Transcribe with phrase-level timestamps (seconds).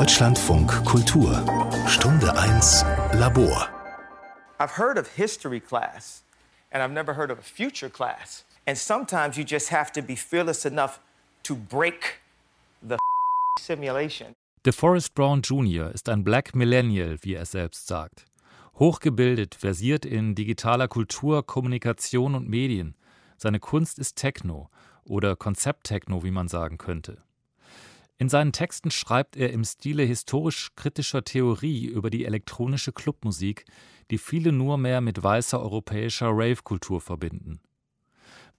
[0.00, 1.30] Deutschlandfunk Kultur
[1.86, 3.68] Stunde 1 Labor
[4.58, 6.22] I've heard of history class
[6.72, 8.46] and I've never heard of a future class.
[8.66, 11.00] And sometimes you just have to be fearless enough
[11.42, 12.22] to break
[12.80, 12.96] the
[13.60, 14.32] simulation.
[14.64, 15.90] DeForest Brown Jr.
[15.92, 18.24] ist ein Black Millennial, wie er selbst sagt.
[18.78, 22.94] Hochgebildet, versiert in digitaler Kultur, Kommunikation und Medien.
[23.36, 24.70] Seine Kunst ist Techno
[25.04, 27.18] oder Konzepttechno, wie man sagen könnte.
[28.20, 33.64] In seinen Texten schreibt er im Stile historisch-kritischer Theorie über die elektronische Clubmusik,
[34.10, 37.62] die viele nur mehr mit weißer europäischer Rave-Kultur verbinden.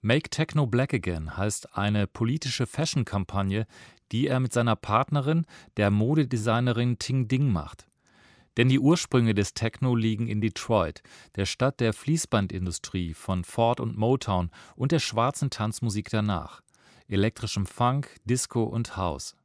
[0.00, 3.68] Make Techno Black Again heißt eine politische Fashion-Kampagne,
[4.10, 5.46] die er mit seiner Partnerin,
[5.76, 7.86] der Modedesignerin Ting Ding macht.
[8.56, 11.04] Denn die Ursprünge des Techno liegen in Detroit,
[11.36, 16.62] der Stadt der Fließbandindustrie von Ford und Motown und der schwarzen Tanzmusik danach,
[17.06, 19.36] elektrischem Funk, Disco und House.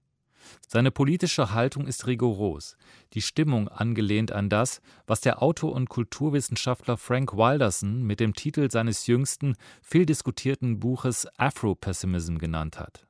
[0.68, 2.78] Seine politische Haltung ist rigoros,
[3.14, 8.70] die Stimmung angelehnt an das, was der Autor und Kulturwissenschaftler Frank Wilderson mit dem Titel
[8.70, 13.08] seines jüngsten, viel diskutierten Buches Afro-Pessimism genannt hat.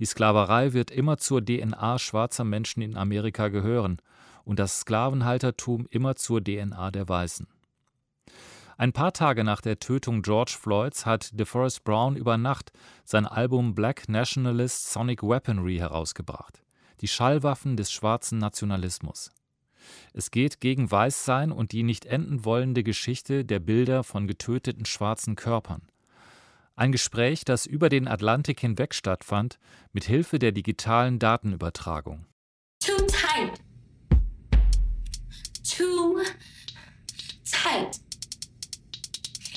[0.00, 4.00] Die Sklaverei wird immer zur DNA schwarzer Menschen in Amerika gehören
[4.44, 7.46] und das Sklavenhaltertum immer zur DNA der Weißen.
[8.80, 12.72] Ein paar Tage nach der Tötung George Floyds hat DeForest Brown über Nacht
[13.04, 16.62] sein Album Black Nationalist Sonic Weaponry herausgebracht.
[17.00, 19.30] Die Schallwaffen des schwarzen Nationalismus.
[20.12, 25.36] Es geht gegen Weißsein und die nicht enden wollende Geschichte der Bilder von getöteten schwarzen
[25.36, 25.82] Körpern.
[26.76, 29.58] Ein Gespräch, das über den Atlantik hinweg stattfand,
[29.92, 32.26] mit Hilfe der digitalen Datenübertragung.
[32.80, 33.60] Too tight.
[35.62, 36.20] Too
[37.44, 38.00] tight.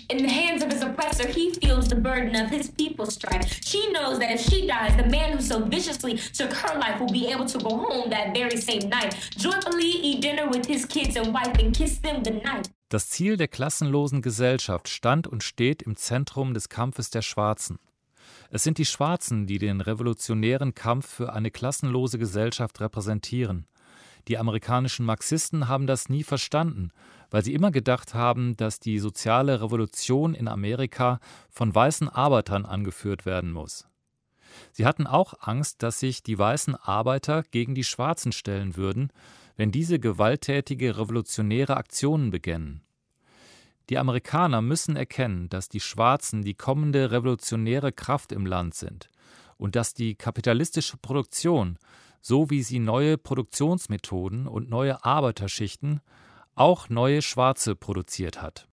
[0.10, 3.62] In the hands of his oppressor, he feels the burden of his people's strife.
[3.64, 7.12] She knows that if she dies, the man who so viciously took her life will
[7.12, 11.16] be able to go home that very same night, joyfully eat dinner with his kids
[11.16, 12.70] and wife and kiss them goodnight.
[12.90, 17.80] Das Ziel der klassenlosen Gesellschaft stand und steht im Zentrum des Kampfes der Schwarzen.
[18.52, 23.66] Es sind die Schwarzen, die den revolutionären Kampf für eine klassenlose Gesellschaft repräsentieren.
[24.28, 26.92] Die amerikanischen Marxisten haben das nie verstanden,
[27.30, 31.20] weil sie immer gedacht haben, dass die soziale Revolution in Amerika
[31.50, 33.88] von weißen Arbeitern angeführt werden muss.
[34.72, 39.12] Sie hatten auch Angst, dass sich die weißen Arbeiter gegen die Schwarzen stellen würden,
[39.56, 42.82] wenn diese gewalttätige revolutionäre Aktionen beginnen.
[43.90, 49.10] Die Amerikaner müssen erkennen, dass die Schwarzen die kommende revolutionäre Kraft im Land sind
[49.58, 51.78] und dass die kapitalistische Produktion
[52.24, 56.00] so wie sie neue Produktionsmethoden und neue Arbeiterschichten,
[56.56, 58.70] auch neue Schwarze produziert hat.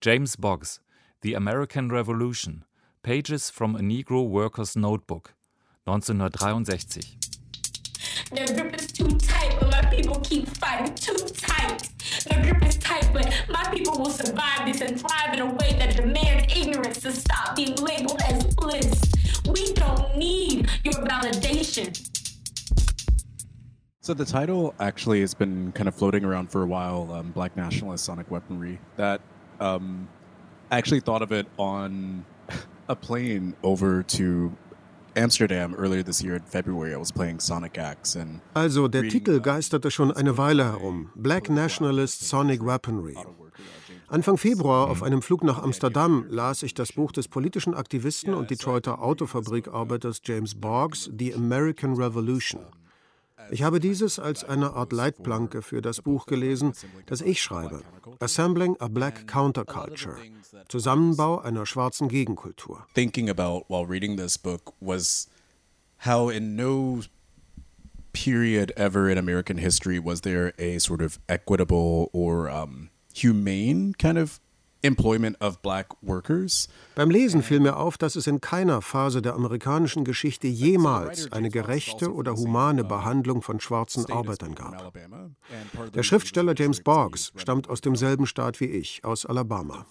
[0.00, 0.80] James Boggs,
[1.22, 2.64] The American Revolution,
[3.02, 5.34] Pages from a Negro Worker's Notebook,
[5.86, 7.18] 1963.
[8.30, 11.90] The grip is too tight, but my people keep fighting too tight.
[12.28, 15.72] The grip is tight, but my people will survive this and thrive in a way
[15.80, 19.02] that demands ignorance to stop being labeled as bliss.
[19.50, 22.21] We don't need your validation.
[24.04, 27.08] So the title actually has been kind of floating around for a while.
[27.12, 28.80] Um, Black nationalist sonic weaponry.
[28.96, 29.20] That
[29.60, 30.08] um,
[30.72, 32.24] I actually thought of it on
[32.88, 34.56] a plane over to
[35.14, 36.92] Amsterdam earlier this year in February.
[36.92, 41.12] I was playing Sonic Axe and Also der Titel geisterte schon eine Weile herum.
[41.14, 43.16] Black Nationalist Sonic Weaponry.
[44.08, 48.50] Anfang Februar auf einem Flug nach Amsterdam las ich das Buch des politischen Aktivisten und
[48.50, 52.66] Detroiter Autofabrikarbeiters James Boggs, The American Revolution.
[53.50, 56.72] Ich habe dieses als eine Art Leitplanke für das Buch gelesen,
[57.06, 57.82] das ich schreibe:
[58.20, 60.16] Assembling a Black Counterculture.
[60.68, 62.86] Zusammenbau einer schwarzen Gegenkultur.
[62.94, 65.28] Thinking about while reading this book was
[66.04, 67.00] how in no
[68.12, 74.18] period ever in American history was there a sort of equitable or um, humane kind
[74.18, 74.40] of
[74.82, 76.68] employment of black workers.
[76.94, 81.50] Beim Lesen fiel mir auf, dass es in keiner Phase der amerikanischen Geschichte jemals eine
[81.50, 84.92] gerechte oder humane Behandlung von schwarzen Arbeitern gab.
[85.94, 89.86] Der Schriftsteller James Boggs stammt aus demselben Staat wie ich, aus Alabama.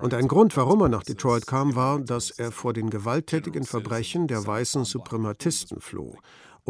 [0.00, 4.28] Und ein Grund, warum er nach Detroit kam, war, dass er vor den gewalttätigen Verbrechen
[4.28, 6.16] der weißen Suprematisten floh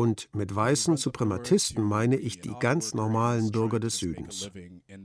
[0.01, 4.51] und mit weißen Suprematisten meine ich die ganz normalen Bürger des Südens.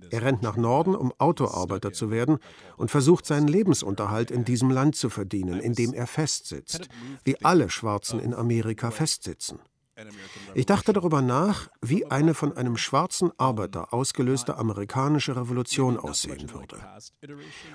[0.10, 2.38] Er rennt nach Norden, um Autoarbeiter zu werden
[2.78, 6.88] und versucht seinen Lebensunterhalt in diesem Land zu verdienen, in dem er festsitzt,
[7.26, 9.60] wie alle Schwarzen in Amerika festsitzen.
[10.54, 16.78] Ich dachte darüber nach, wie eine von einem schwarzen Arbeiter ausgelöste amerikanische Revolution aussehen würde.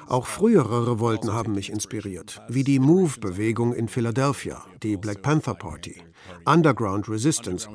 [0.06, 6.02] Auch frühere Revolten haben mich inspiriert, wie die Move-Bewegung in Philadelphia, die Black Panther Party,
[6.44, 7.68] Underground Resistance.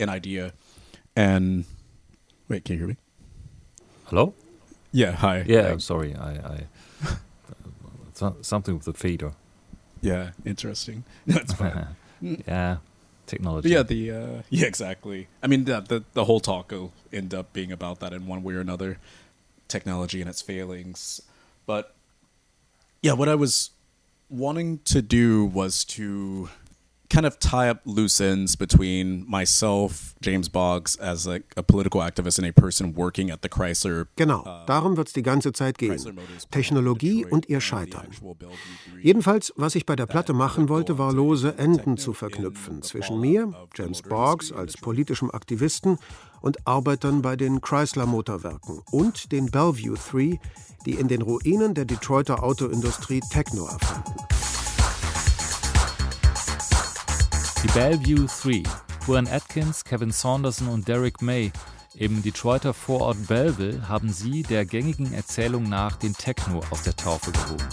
[0.00, 0.52] an idea,
[1.14, 1.66] and
[2.48, 2.96] wait, can you hear me?
[4.06, 4.34] Hello?
[4.92, 5.44] Yeah, hi.
[5.46, 6.14] Yeah, I'm sorry.
[6.14, 6.66] I, I
[8.14, 9.32] so, something with the fader.
[10.00, 11.04] Yeah, interesting.
[11.26, 11.96] That's fine.
[12.20, 12.78] yeah,
[13.26, 13.70] technology.
[13.70, 15.28] Yeah, the uh, yeah, exactly.
[15.42, 18.42] I mean, the, the the whole talk will end up being about that in one
[18.42, 18.98] way or another,
[19.68, 21.22] technology and its failings.
[21.66, 21.94] But
[23.02, 23.70] yeah, what I was
[24.28, 26.50] wanting to do was to
[27.10, 32.38] kind of tie up loose ends between myself, James Boggs, as like a political activist
[32.38, 34.06] and a person working at the Chrysler.
[34.16, 35.98] Genau, uh, darum wird es die ganze Zeit gehen.
[36.50, 38.06] Technologie und ihr Scheitern.
[39.02, 43.52] Jedenfalls, was ich bei der Platte machen wollte, war lose Enden zu verknüpfen zwischen mir,
[43.74, 45.98] James Boggs, als politischem Aktivisten
[46.40, 50.38] und Arbeitern bei den Chrysler Motorwerken und den Bellevue Three,
[50.86, 54.39] die in den Ruinen der Detroiter Autoindustrie Techno erfanden.
[57.62, 58.62] Die Bellevue 3,
[59.06, 61.52] Juan Atkins, Kevin Saunderson und Derek May,
[61.94, 67.32] im Detroiter Vorort Belleville, haben sie der gängigen Erzählung nach den Techno aus der Taufe
[67.32, 67.68] gehoben.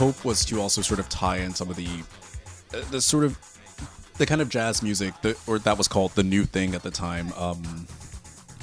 [0.00, 1.86] Hope was to also sort of tie in some of the
[2.72, 3.38] uh, the sort of
[4.16, 6.90] the kind of jazz music that, or that was called the new thing at the
[6.90, 7.26] time.
[7.36, 7.86] Um,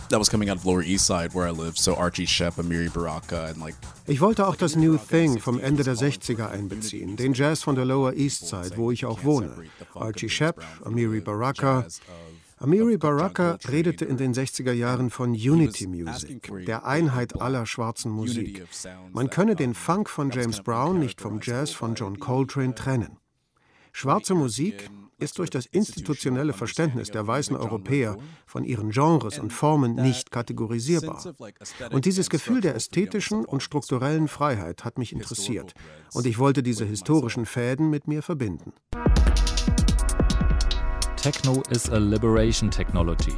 [0.10, 1.78] that was coming out of Lower East Side, where I lived.
[1.78, 3.76] So Archie Shepp, Amiri Baraka, and like.
[4.08, 7.86] Ich wollte auch das New Thing vom Ende der 60er einbeziehen, den Jazz von der
[7.86, 9.52] Lower East Side, wo ich auch wohne.
[9.94, 11.86] Archie Shepp, Amiri Baraka.
[12.60, 18.66] Amiri Baraka redete in den 60er Jahren von Unity Music, der Einheit aller schwarzen Musik.
[19.12, 23.18] Man könne den Funk von James Brown nicht vom Jazz von John Coltrane trennen.
[23.92, 24.90] Schwarze Musik
[25.20, 31.24] ist durch das institutionelle Verständnis der weißen Europäer von ihren Genres und Formen nicht kategorisierbar.
[31.92, 35.74] Und dieses Gefühl der ästhetischen und strukturellen Freiheit hat mich interessiert.
[36.14, 38.74] Und ich wollte diese historischen Fäden mit mir verbinden.
[41.32, 43.36] Techno is a liberation technology.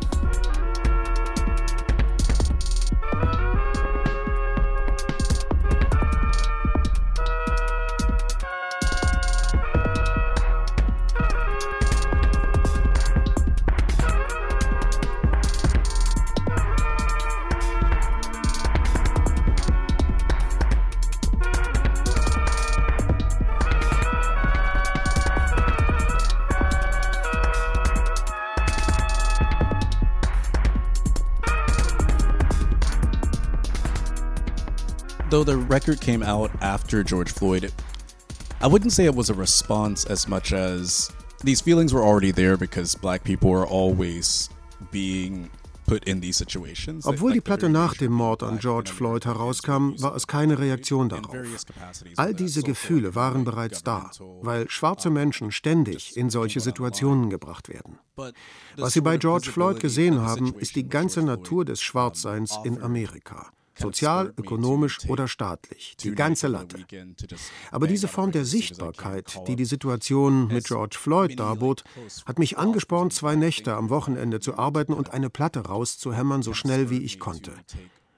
[35.39, 37.71] Though the record came out after George Floyd,
[38.61, 41.11] I wouldn't say it was a response as much as
[41.43, 44.49] these feelings were already there because black people are always
[44.91, 45.49] being
[47.03, 51.35] Obwohl die Platte nach dem Mord an George Floyd herauskam, war es keine Reaktion darauf.
[52.15, 54.11] All diese Gefühle waren bereits da,
[54.41, 57.97] weil schwarze Menschen ständig in solche Situationen gebracht werden.
[58.77, 63.47] Was sie bei George Floyd gesehen haben, ist die ganze Natur des Schwarzseins in Amerika
[63.79, 66.85] sozial, ökonomisch oder staatlich, die ganze Latte.
[67.71, 71.83] Aber diese Form der Sichtbarkeit, die die Situation mit George Floyd darbot,
[72.25, 76.89] hat mich angespornt, zwei Nächte am Wochenende zu arbeiten und eine Platte rauszuhämmern, so schnell
[76.89, 77.51] wie ich konnte.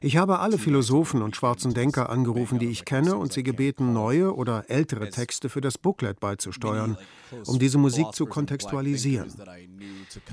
[0.03, 4.35] Ich habe alle Philosophen und schwarzen Denker angerufen, die ich kenne, und sie gebeten, neue
[4.35, 6.97] oder ältere Texte für das Booklet beizusteuern,
[7.45, 9.31] um diese Musik zu kontextualisieren.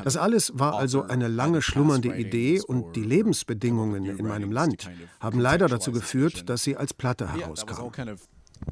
[0.03, 5.39] Das alles war also eine lange schlummernde Idee und die Lebensbedingungen in meinem Land haben
[5.39, 7.93] leider dazu geführt, dass sie als Platte herauskam.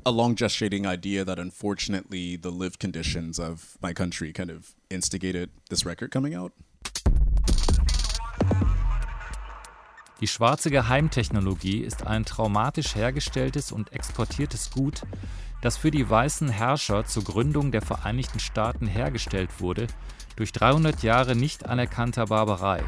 [0.04, 5.50] a long gestating idea that unfortunately the lived conditions of my country kind of instigated
[5.70, 6.52] this record coming out.
[10.22, 15.02] Die schwarze Geheimtechnologie ist ein traumatisch hergestelltes und exportiertes Gut,
[15.60, 19.88] das für die weißen Herrscher zur Gründung der Vereinigten Staaten hergestellt wurde,
[20.36, 22.82] durch 300 Jahre nicht anerkannter Barbarei.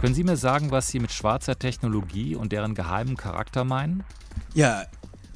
[0.00, 4.04] Können Sie mir sagen, was Sie mit schwarzer Technologie und deren geheimem Charakter meinen?
[4.54, 4.84] Ja,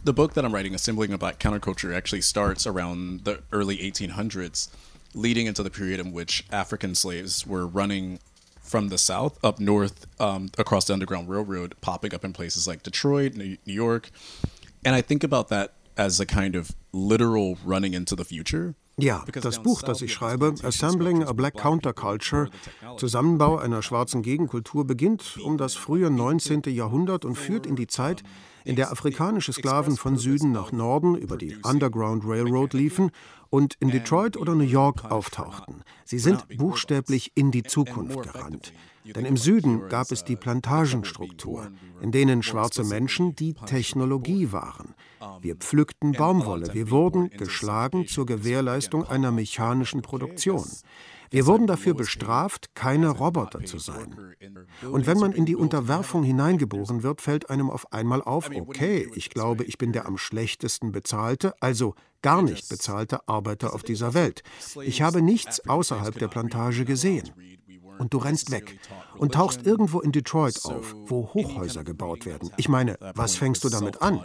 [0.04, 4.68] The book that I'm writing, Assembling a Black Counterculture, actually starts around the early 1800s,
[5.14, 8.18] leading into the period in which African slaves were running
[8.60, 12.82] from the south up north um, across the Underground Railroad, popping up in places like
[12.82, 14.10] Detroit, New York.
[14.84, 18.74] And I think about that as a kind of literal running into the future.
[18.98, 22.50] Ja, das Buch, das ich schreibe, Assembling a Black Counterculture,
[22.98, 26.62] Zusammenbau einer schwarzen Gegenkultur, beginnt um das frühe 19.
[26.66, 28.22] Jahrhundert und führt in die Zeit,
[28.64, 33.10] in der afrikanische Sklaven von Süden nach Norden über die Underground Railroad liefen
[33.50, 35.84] und in Detroit oder New York auftauchten.
[36.04, 38.72] Sie sind buchstäblich in die Zukunft gerannt.
[39.04, 44.94] Denn im Süden gab es die Plantagenstruktur, in denen schwarze Menschen die Technologie waren.
[45.42, 50.64] Wir pflückten Baumwolle, wir wurden geschlagen zur Gewährleistung einer mechanischen Produktion.
[51.30, 54.16] Wir wurden dafür bestraft, keine Roboter zu sein.
[54.90, 59.30] Und wenn man in die Unterwerfung hineingeboren wird, fällt einem auf einmal auf, okay, ich
[59.30, 64.42] glaube, ich bin der am schlechtesten bezahlte, also gar nicht bezahlte Arbeiter auf dieser Welt.
[64.82, 67.30] Ich habe nichts außerhalb der Plantage gesehen.
[67.98, 68.78] Und du rennst weg
[69.16, 72.50] und tauchst irgendwo in Detroit auf, wo Hochhäuser gebaut werden.
[72.56, 74.24] Ich meine, was fängst du damit an?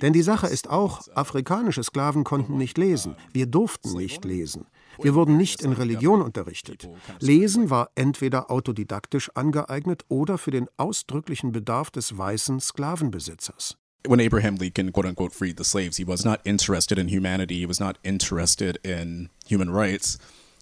[0.00, 3.16] Denn die Sache ist auch, afrikanische Sklaven konnten nicht lesen.
[3.32, 4.66] Wir durften nicht lesen.
[5.00, 6.88] Wir wurden nicht in Religion unterrichtet.
[7.20, 13.76] Lesen war entweder autodidaktisch angeeignet oder für den ausdrücklichen Bedarf des weißen Sklavenbesitzers.
[14.06, 17.66] When Abraham Lincoln, quote unquote, freed the slaves, he was not interested in humanity, he
[17.66, 20.18] was not interested in human rights.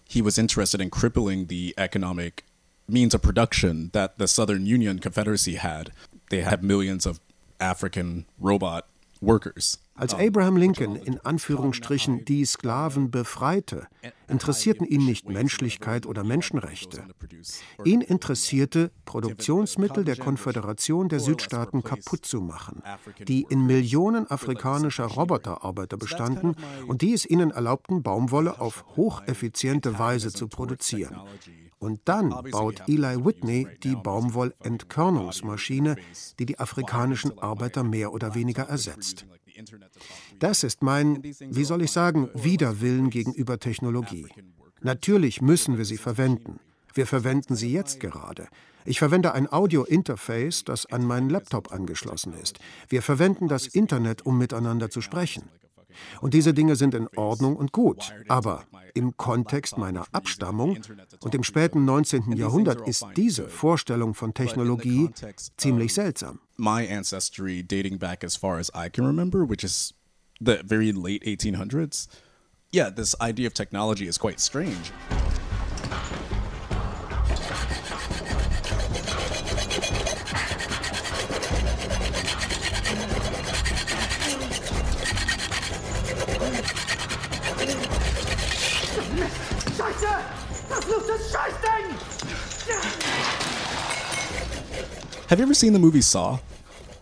[0.07, 2.45] He was interested in crippling the economic
[2.87, 5.91] means of production that the Southern Union Confederacy had.
[6.29, 7.19] They had millions of
[7.59, 8.85] African robot
[9.25, 9.79] workers.
[9.95, 13.87] Als Abraham Lincoln in Anführungsstrichen die Sklaven befreite,
[14.27, 17.03] interessierten ihn nicht Menschlichkeit oder Menschenrechte.
[17.83, 22.81] Ihn interessierte, Produktionsmittel der Konföderation der Südstaaten kaputt zu machen,
[23.27, 26.55] die in Millionen afrikanischer Roboterarbeiter bestanden
[26.87, 31.15] und die es ihnen erlaubten, Baumwolle auf hocheffiziente Weise zu produzieren.
[31.83, 35.97] Und dann baut Eli Whitney die Baumwollentkörnungsmaschine,
[36.39, 39.25] die die afrikanischen Arbeiter mehr oder weniger ersetzt.
[40.39, 44.27] Das ist mein, wie soll ich sagen, Widerwillen gegenüber Technologie.
[44.81, 46.61] Natürlich müssen wir sie verwenden.
[46.93, 48.47] Wir verwenden sie jetzt gerade.
[48.85, 52.59] Ich verwende ein Audio-Interface, das an meinen Laptop angeschlossen ist.
[52.87, 55.49] Wir verwenden das Internet, um miteinander zu sprechen.
[56.21, 58.13] Und diese Dinge sind in Ordnung und gut.
[58.27, 60.77] Aber im Kontext meiner Abstammung
[61.21, 62.31] und im späten 19.
[62.33, 65.09] Jahrhundert ist diese Vorstellung von Technologie
[65.57, 66.39] ziemlich seltsam.
[66.57, 69.93] My ancestry dating back as far as I can remember, which is
[70.39, 72.07] the very late 1800s.
[72.71, 74.91] Yeah, this idea of technology is quite strange.
[95.27, 96.39] Have you ever seen the movie Saw?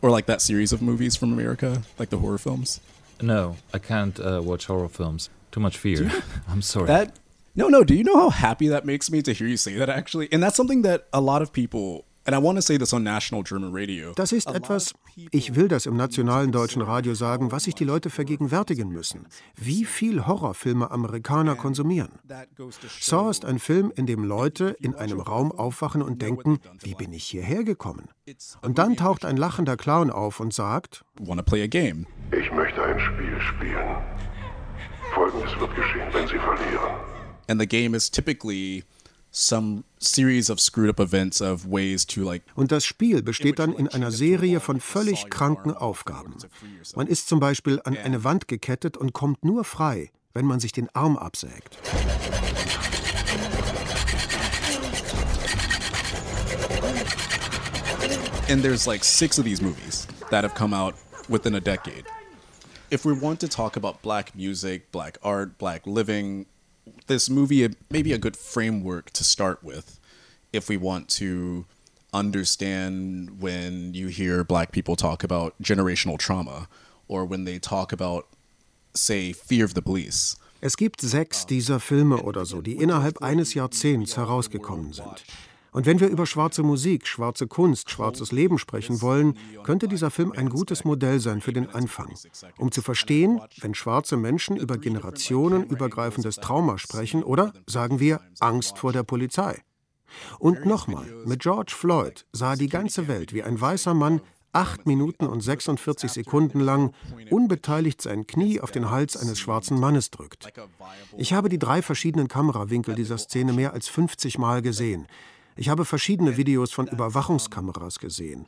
[0.02, 2.80] Or like that series of movies from America, like the horror films?
[3.22, 5.30] No, I can't uh, watch horror films.
[5.52, 6.10] Too much fear.
[6.48, 6.88] I'm sorry.
[6.88, 7.18] That
[7.56, 7.84] no, no.
[7.84, 10.30] Do you know how happy that makes me to hear you say that actually?
[10.32, 12.06] And that's something that a lot of people
[14.16, 14.94] Das ist etwas,
[15.32, 19.28] ich will das im nationalen deutschen Radio sagen, was sich die Leute vergegenwärtigen müssen.
[19.56, 22.20] Wie viel Horrorfilme Amerikaner konsumieren.
[23.00, 27.12] Saw ist ein Film, in dem Leute in einem Raum aufwachen und denken, wie bin
[27.12, 28.10] ich hierher gekommen?
[28.62, 33.98] Und dann taucht ein lachender Clown auf und sagt, Ich möchte ein Spiel spielen.
[35.14, 36.96] Folgendes wird geschehen, wenn Sie verlieren.
[37.48, 38.84] And the game is typically
[39.32, 43.74] some series of screwed up events of ways to like Und das Spiel besteht dann
[43.74, 46.36] in einer Serie von völlig kranken Aufgaben.
[46.96, 50.74] Man ist zum Beispiel an eine Wand gekettet und kommt nur frei, wenn man sich
[50.74, 51.78] den Arm absägt.
[58.50, 60.96] And there's like six of these movies that have come out
[61.30, 62.04] within a decade.
[62.90, 66.48] If we want to talk about black music, black art, black living,
[67.08, 70.00] this movie may be a good framework to start with
[70.54, 71.66] if we want to
[72.14, 76.68] understand when you hear black people talk about generational trauma
[77.08, 78.28] or when they talk about,
[78.94, 80.38] say, fear of the police.
[80.64, 85.24] Es gibt sechs dieser Filme oder so, die innerhalb eines Jahrzehnts herausgekommen sind.
[85.72, 90.34] Und wenn wir über schwarze Musik, schwarze Kunst, schwarzes Leben sprechen wollen, könnte dieser Film
[90.34, 92.14] ein gutes Modell sein für den Anfang,
[92.58, 98.92] um zu verstehen, wenn schwarze Menschen über generationenübergreifendes Trauma sprechen oder, sagen wir, Angst vor
[98.92, 99.62] der Polizei.
[100.40, 104.20] Und nochmal, mit George Floyd sah die ganze Welt, wie ein weißer Mann
[104.54, 106.94] acht Minuten und 46 Sekunden lang
[107.30, 110.52] unbeteiligt sein Knie auf den Hals eines schwarzen Mannes drückt.
[111.18, 115.08] Ich habe die drei verschiedenen Kamerawinkel dieser Szene mehr als 50 Mal gesehen.
[115.56, 118.48] Ich habe verschiedene Videos von Überwachungskameras gesehen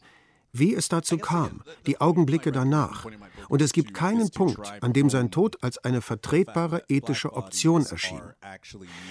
[0.53, 3.07] wie es dazu kam, die Augenblicke danach.
[3.50, 8.22] Und es gibt keinen Punkt, an dem sein Tod als eine vertretbare ethische Option erschien.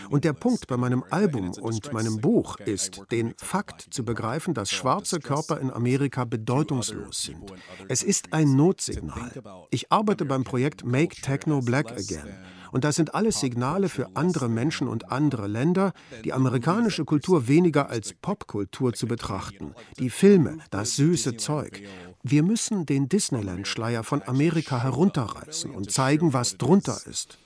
[0.08, 4.70] Und der Punkt bei meinem Album und meinem Buch ist, den Fakt zu begreifen, dass
[4.70, 7.52] schwarze Körper in Amerika bedeutungslos sind.
[7.88, 9.32] Es ist ein Notsignal.
[9.70, 12.36] Ich arbeite beim Projekt Make Techno Black Again.
[12.72, 15.92] Und das sind alles Signale für andere Menschen und andere Länder,
[16.24, 19.74] die amerikanische Kultur weniger als Popkultur zu betrachten.
[19.98, 21.82] Die Filme, das süße Zeug.
[22.22, 27.38] Wir müssen den Disneyland-Schleier von Amerika herunterreißen und zeigen, was drunter ist.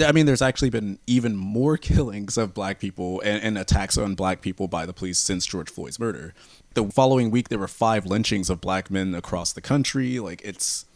[0.00, 4.14] I mean, there's actually been even more killings of black people and, and, attacks on
[4.14, 6.32] black people by the police since George Floyd's murder.
[6.74, 10.18] The following week, there were five lynchings of black men across the country.
[10.18, 10.86] Like, it's.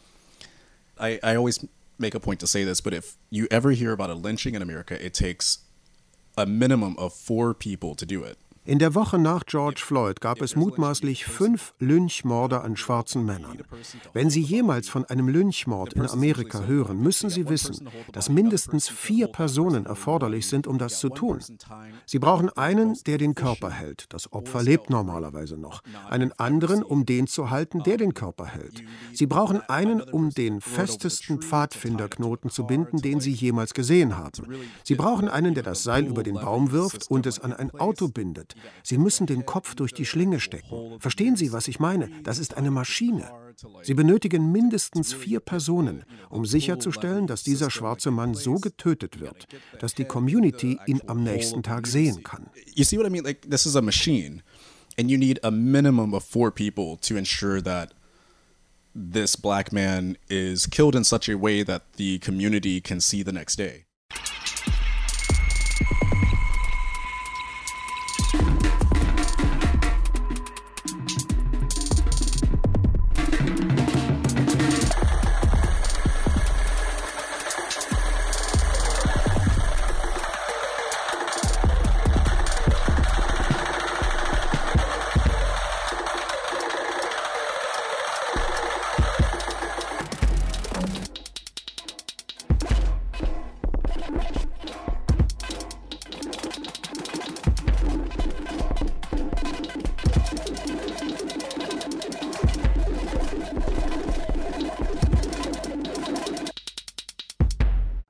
[0.99, 1.61] I, I always
[1.99, 4.63] make a point to say this, but if you ever hear about a lynching in
[4.63, 5.59] America, it takes
[6.37, 8.39] a minimum of four people to do it.
[8.67, 13.63] In der Woche nach George Floyd gab es mutmaßlich fünf Lynchmorde an schwarzen Männern.
[14.13, 19.29] Wenn Sie jemals von einem Lynchmord in Amerika hören, müssen Sie wissen, dass mindestens vier
[19.29, 21.39] Personen erforderlich sind, um das zu tun.
[22.07, 24.07] Sie brauchen einen, der den Körper hält.
[24.09, 25.83] Das Opfer lebt normalerweise noch.
[26.11, 28.83] Einen anderen, um den zu halten, der den Körper hält.
[29.13, 34.57] Sie brauchen einen, um den festesten Pfadfinderknoten zu binden, den Sie jemals gesehen haben.
[34.83, 38.09] Sie brauchen einen, der das Seil über den Baum wirft und es an ein Auto
[38.09, 38.56] bindet.
[38.83, 40.99] Sie müssen den Kopf durch die Schlinge stecken.
[41.01, 42.11] Verstehen Sie, was ich meine?
[42.23, 43.31] Das ist eine Maschine.
[43.83, 49.47] Sie benötigen mindestens vier Personen, um sicherzustellen, dass dieser schwarze Mann so getötet wird,
[49.81, 52.51] dass die Community ihn am nächsten Tag sehen kann.
[52.75, 53.25] You see what I mean?
[53.25, 54.43] Like this is a machine
[54.99, 57.93] and you need a minimum of four people to ensure that
[58.95, 63.33] this black man is killed in such a way that the community can see the
[63.33, 63.85] next day.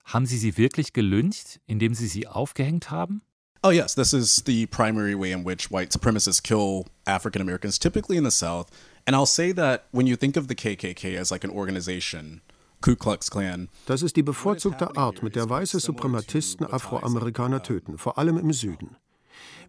[0.07, 3.23] Haben Sie sie wirklich gelyncht, indem Sie sie aufgehängt haben?
[3.65, 8.17] Oh, yes, this is the primary way in which white supremacists kill African Americans, typically
[8.17, 8.69] in the South.
[9.05, 12.43] And I'll say that when you think of the KKK as like an organization,
[12.81, 13.69] Ku Klux Klan.
[13.87, 18.97] Das ist die bevorzugte Art, mit der weiße Suprematisten Afroamerikaner töten, vor allem im Süden.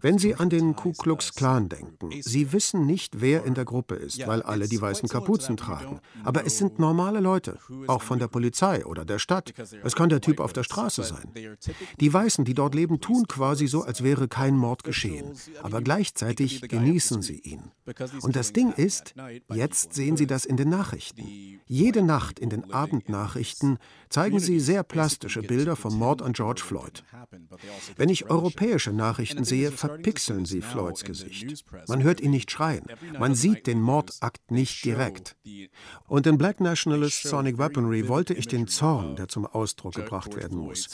[0.02, 3.96] Wenn Sie an den Ku Klux Klan denken, Sie wissen nicht, wer in der Gruppe
[3.96, 6.00] ist, weil alle die weißen Kapuzen tragen.
[6.24, 7.58] Aber es sind normale Leute,
[7.88, 9.54] auch von der Polizei oder der Stadt.
[9.84, 11.32] Es kann der Typ auf der Straße sein.
[12.00, 15.34] Die Weißen, die dort leben, tun quasi so, als wäre kein Mord geschehen.
[15.64, 17.72] Aber gleichzeitig genießen sie ihn.
[18.22, 19.14] Und das Ding ist,
[19.54, 21.24] jetzt sehen Sie das in den Nachrichten.
[21.66, 23.78] Jede Nacht in den Abendnachrichten
[24.10, 27.04] zeigen sie sehr plastische Bilder vom Mord an George Floyd.
[27.98, 31.66] Wenn ich europäische Nachrichten sehe, verpixeln sie Floyds Gesicht.
[31.88, 32.84] Man hört ihn nicht schreien.
[33.20, 35.36] Man sieht den Mordakt nicht direkt.
[36.08, 40.58] Und in Black Nationalist Sonic Weaponry wollte ich den Zorn, der zum Ausdruck gebracht werden
[40.58, 40.90] muss,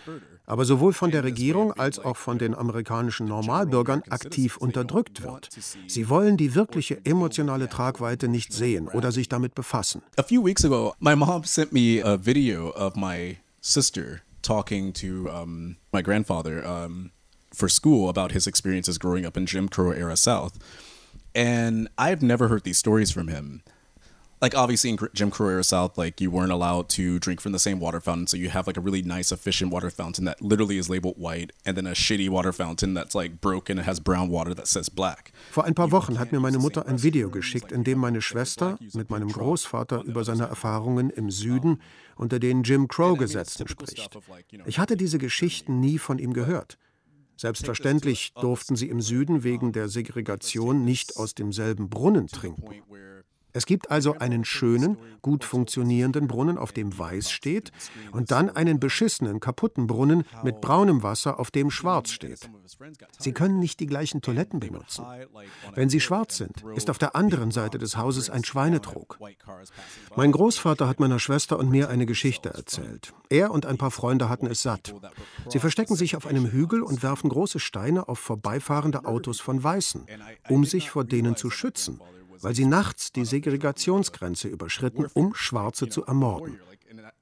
[0.46, 5.50] aber sowohl von der Regierung als auch von den amerikanischen Normalbürgern aktiv unterdrückt wird.
[5.88, 10.02] Sie wollen die wirkliche emotionale Tragweite nicht sehen oder sich damit befassen.
[10.18, 15.30] A few weeks ago, my mom sent me a video of my sister talking to
[15.30, 17.12] um, my grandfather um,
[17.54, 20.58] for school about his experiences growing up in Jim Crow era South.
[21.36, 23.64] And I've never heard these stories from him.
[24.42, 27.60] Like obviously in Jim Crow era South, like you weren't allowed to drink from the
[27.60, 30.78] same water fountain, so you have like a really nice, efficient water fountain that literally
[30.78, 34.28] is labeled white, and then a shitty water fountain that's like broken and has brown
[34.28, 35.32] water that says black.
[35.50, 38.78] Vor ein paar Wochen hat mir meine Mutter ein Video geschickt, in dem meine Schwester
[38.94, 41.80] mit meinem Großvater über seine Erfahrungen im Süden
[42.18, 44.10] unter den Jim Crow-Gesetzen spricht.
[44.66, 46.78] Ich hatte diese Geschichten nie von ihm gehört.
[47.38, 52.64] Selbstverständlich durften sie im Süden wegen der Segregation nicht aus demselben Brunnen trinken.
[53.54, 57.72] Es gibt also einen schönen, gut funktionierenden Brunnen, auf dem weiß steht,
[58.12, 62.50] und dann einen beschissenen, kaputten Brunnen mit braunem Wasser, auf dem schwarz steht.
[63.20, 65.06] Sie können nicht die gleichen Toiletten benutzen.
[65.76, 69.20] Wenn sie schwarz sind, ist auf der anderen Seite des Hauses ein Schweinetrog.
[70.16, 73.14] Mein Großvater hat meiner Schwester und mir eine Geschichte erzählt.
[73.30, 74.94] Er und ein paar Freunde hatten es satt.
[75.48, 80.08] Sie verstecken sich auf einem Hügel und werfen große Steine auf vorbeifahrende Autos von Weißen,
[80.50, 82.00] um sich vor denen zu schützen
[82.44, 86.60] weil sie nachts die Segregationsgrenze überschritten, um Schwarze zu ermorden.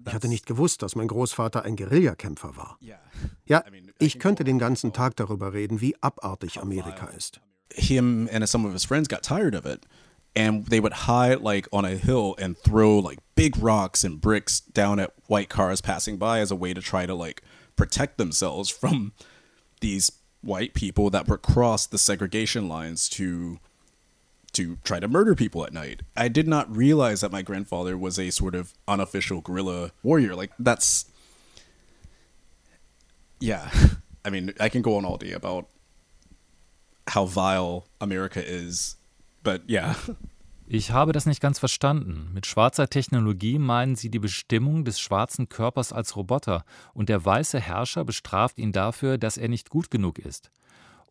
[0.06, 2.78] Ich hatte nicht gewusst, dass mein Großvater ein Guerillakämpfer war.
[3.46, 3.64] Ja,
[4.00, 7.40] ich könnte den ganzen Tag darüber reden, wie abartig Amerika ist.
[7.74, 9.86] Him and some of his friends got tired of it.
[10.36, 14.62] And they would hide like on a hill and throw like big rocks and bricks
[14.62, 17.42] down at white cars passing by as a way to try to like
[17.76, 19.12] protect themselves from
[19.82, 23.60] these white people that would cross the segregation lines to
[24.54, 26.02] to try to murder people at night.
[26.16, 30.36] I did not realize that my grandfather was a sort of unofficial guerrilla warrior.
[30.36, 31.06] Like that's
[33.40, 33.70] yeah.
[34.26, 35.68] I mean, I can go on all day about
[37.08, 38.98] how vile America is,
[39.44, 39.96] but yeah.
[40.74, 42.30] Ich habe das nicht ganz verstanden.
[42.34, 47.60] Mit schwarzer Technologie meinen Sie die Bestimmung des schwarzen Körpers als Roboter und der weiße
[47.60, 50.50] Herrscher bestraft ihn dafür, dass er nicht gut genug ist.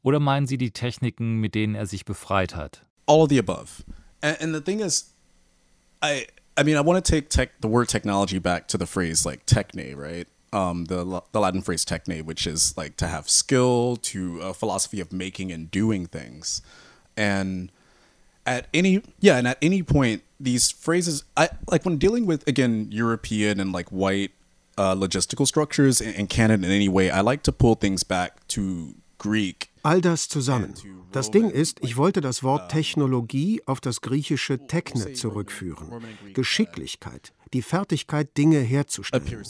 [0.01, 2.87] Oder meinen Sie die Techniken, mit denen er sich befreit hat?
[3.11, 3.85] All of the above.
[4.23, 5.11] And, and the thing is,
[6.01, 9.27] I I mean, I want to take tech, the word technology back to the phrase
[9.27, 10.29] like techne, right?
[10.53, 15.01] Um, the the Latin phrase techne, which is like to have skill, to a philosophy
[15.01, 16.63] of making and doing things,
[17.17, 17.73] and
[18.47, 22.89] at any yeah, and at any point, these phrases, I like when dealing with again
[22.91, 24.33] European and like white
[24.77, 28.47] uh, logistical structures in, in canon in any way, I like to pull things back
[28.49, 28.95] to
[29.83, 30.75] All das zusammen.
[31.13, 35.89] Das Ding ist, ich wollte das Wort Technologie auf das griechische Techne zurückführen.
[36.35, 39.45] Geschicklichkeit, die Fertigkeit, Dinge herzustellen.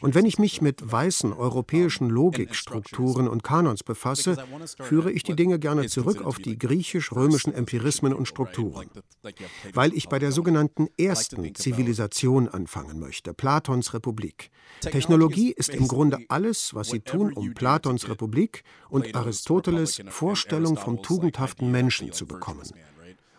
[0.00, 4.36] Und wenn ich mich mit weißen europäischen Logikstrukturen und Kanons befasse,
[4.80, 8.88] führe ich die Dinge gerne zurück auf die griechisch-römischen Empirismen und Strukturen.
[9.72, 14.50] Weil ich bei der sogenannten ersten Zivilisation anfangen möchte, Platons Republik.
[14.80, 21.02] Technologie ist im Grunde alles, was sie tun, um Platons Republik und Aristoteles Vorstellung vom
[21.02, 22.68] tugendhaften Menschen zu bekommen.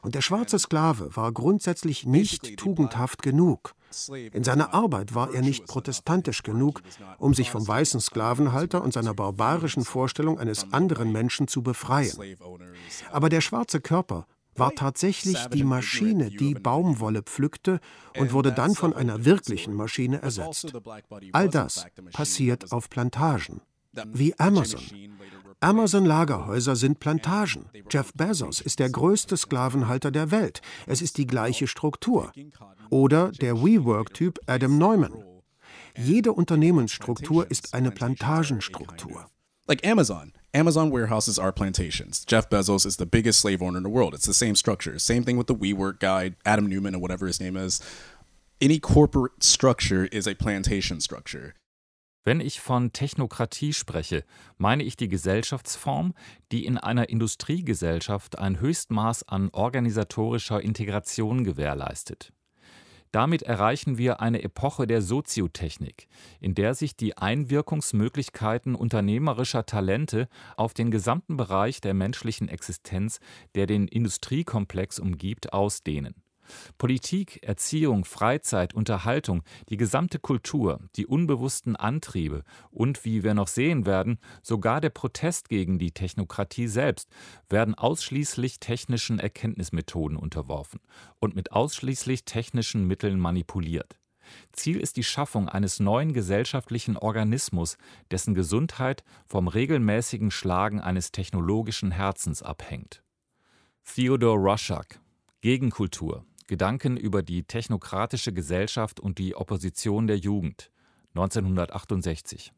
[0.05, 3.73] Und der schwarze Sklave war grundsätzlich nicht tugendhaft genug.
[4.33, 6.83] In seiner Arbeit war er nicht protestantisch genug,
[7.17, 12.37] um sich vom weißen Sklavenhalter und seiner barbarischen Vorstellung eines anderen Menschen zu befreien.
[13.11, 17.79] Aber der schwarze Körper war tatsächlich die Maschine, die Baumwolle pflückte
[18.15, 20.71] und wurde dann von einer wirklichen Maschine ersetzt.
[21.31, 23.61] All das passiert auf Plantagen,
[24.13, 24.81] wie Amazon.
[25.65, 27.65] Amazon-Lagerhäuser sind Plantagen.
[27.89, 30.61] Jeff Bezos ist der größte Sklavenhalter der Welt.
[30.85, 32.31] Es ist die gleiche Struktur.
[32.91, 35.23] Oder der WeWork-Typ Adam Neumann.
[35.97, 39.25] Jede Unternehmensstruktur ist eine Plantagenstruktur.
[39.67, 40.33] Like Amazon.
[40.53, 42.23] Amazon warehouses are plantations.
[42.27, 44.13] Jeff Bezos is the biggest slave owner in the world.
[44.13, 44.99] It's the same structure.
[44.99, 47.81] Same thing with the WeWork guy, Adam Newman, or whatever his name is.
[48.61, 51.55] Any corporate structure is a plantation structure.
[52.27, 54.23] Wenn ich von Technokratie spreche,
[54.57, 56.15] meine ich die Gesellschaftsform,
[56.51, 62.33] die in einer Industriegesellschaft ein Höchstmaß an organisatorischer Integration gewährleistet.
[63.11, 66.07] Damit erreichen wir eine Epoche der Soziotechnik,
[66.41, 73.19] in der sich die Einwirkungsmöglichkeiten unternehmerischer Talente auf den gesamten Bereich der menschlichen Existenz,
[73.53, 76.24] der den Industriekomplex umgibt, ausdehnen.
[76.77, 83.85] Politik, Erziehung, Freizeit, Unterhaltung, die gesamte Kultur, die unbewussten Antriebe und, wie wir noch sehen
[83.85, 87.09] werden, sogar der Protest gegen die Technokratie selbst
[87.49, 90.79] werden ausschließlich technischen Erkenntnismethoden unterworfen
[91.19, 93.97] und mit ausschließlich technischen Mitteln manipuliert.
[94.51, 97.77] Ziel ist die Schaffung eines neuen gesellschaftlichen Organismus,
[98.11, 103.03] dessen Gesundheit vom regelmäßigen Schlagen eines technologischen Herzens abhängt.
[103.83, 104.99] Theodore Rushak
[105.41, 110.69] Gegenkultur Gedanken über die technokratische Gesellschaft und die Opposition der Jugend
[111.15, 112.51] 1968.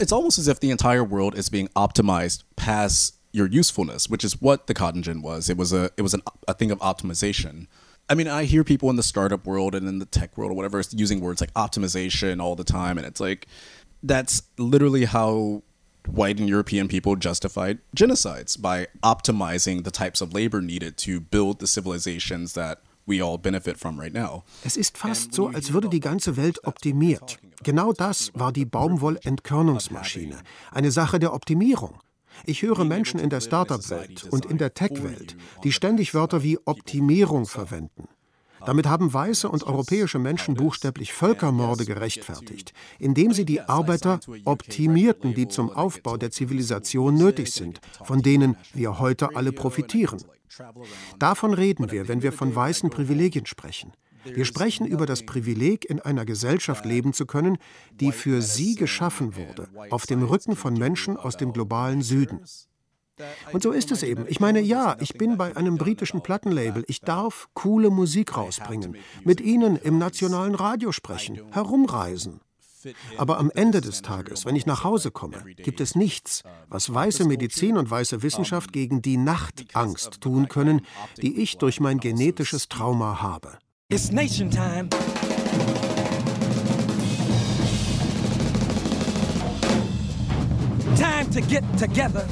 [0.00, 4.40] It's almost as if the entire world is being optimized past your usefulness, which is
[4.40, 5.48] what the cotton gin was.
[5.48, 7.66] It was a it was an, a thing of optimization.
[8.08, 10.54] I mean, I hear people in the startup world and in the tech world or
[10.54, 13.46] whatever using words like optimization all the time, and it's like
[14.02, 15.62] that's literally how
[16.06, 21.58] white and European people justified genocides by optimizing the types of labor needed to build
[21.58, 24.44] the civilizations that we all benefit from right now.
[24.64, 27.38] Es ist fast so, als würde die ganze Welt optimiert.
[27.62, 30.38] Genau das war die Baumwollentkörnungsmaschine.
[30.70, 32.00] Eine Sache der Optimierung.
[32.44, 37.46] Ich höre Menschen in der Startup-Welt und in der Tech-Welt, die ständig Wörter wie Optimierung
[37.46, 38.08] verwenden.
[38.64, 45.48] Damit haben weiße und europäische Menschen buchstäblich Völkermorde gerechtfertigt, indem sie die Arbeiter optimierten, die
[45.48, 50.18] zum Aufbau der Zivilisation nötig sind, von denen wir heute alle profitieren.
[51.18, 53.92] Davon reden wir, wenn wir von weißen Privilegien sprechen.
[54.24, 57.58] Wir sprechen über das Privileg, in einer Gesellschaft leben zu können,
[57.92, 62.40] die für sie geschaffen wurde, auf dem Rücken von Menschen aus dem globalen Süden.
[63.52, 64.26] Und so ist es eben.
[64.28, 66.84] Ich meine, ja, ich bin bei einem britischen Plattenlabel.
[66.86, 72.40] Ich darf coole Musik rausbringen, mit Ihnen im nationalen Radio sprechen, herumreisen.
[73.16, 77.24] Aber am Ende des Tages, wenn ich nach Hause komme, gibt es nichts, was weiße
[77.26, 80.82] Medizin und weiße Wissenschaft gegen die Nachtangst tun können,
[81.20, 83.58] die ich durch mein genetisches Trauma habe.
[83.90, 84.88] It's nation time.
[90.96, 92.26] Time to get together.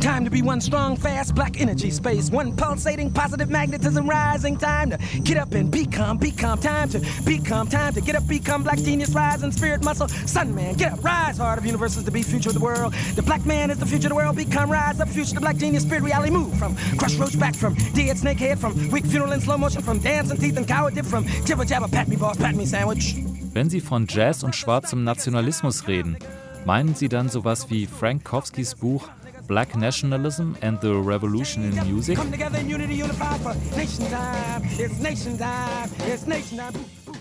[0.00, 2.30] Time to be one strong, fast black energy space.
[2.30, 4.56] One pulsating positive magnetism rising.
[4.56, 6.58] Time to get up and be calm, be calm.
[6.58, 7.68] Time to be calm.
[7.68, 10.08] Time to get up, become black genius, rising spirit muscle.
[10.08, 11.38] Sun man, get up, rise.
[11.38, 12.92] Heart of universes to be future of the world.
[13.14, 14.36] The black man is the future of the world.
[14.36, 16.56] Become, rise up, future, the black genius, spirit reality move.
[16.58, 19.98] From crush roach back, from dead snake head, from weak funeral in slow motion, from
[19.98, 23.16] dancing teeth and coward dip, from jibber jabber, pat me boss, pat me sandwich.
[23.54, 26.18] Wenn Sie von Jazz und schwarzem Nationalismus reden,
[26.66, 29.08] meinen Sie dann sowas wie Frank Kowskis Buch
[29.46, 32.18] Black Nationalism and the Revolution in Music?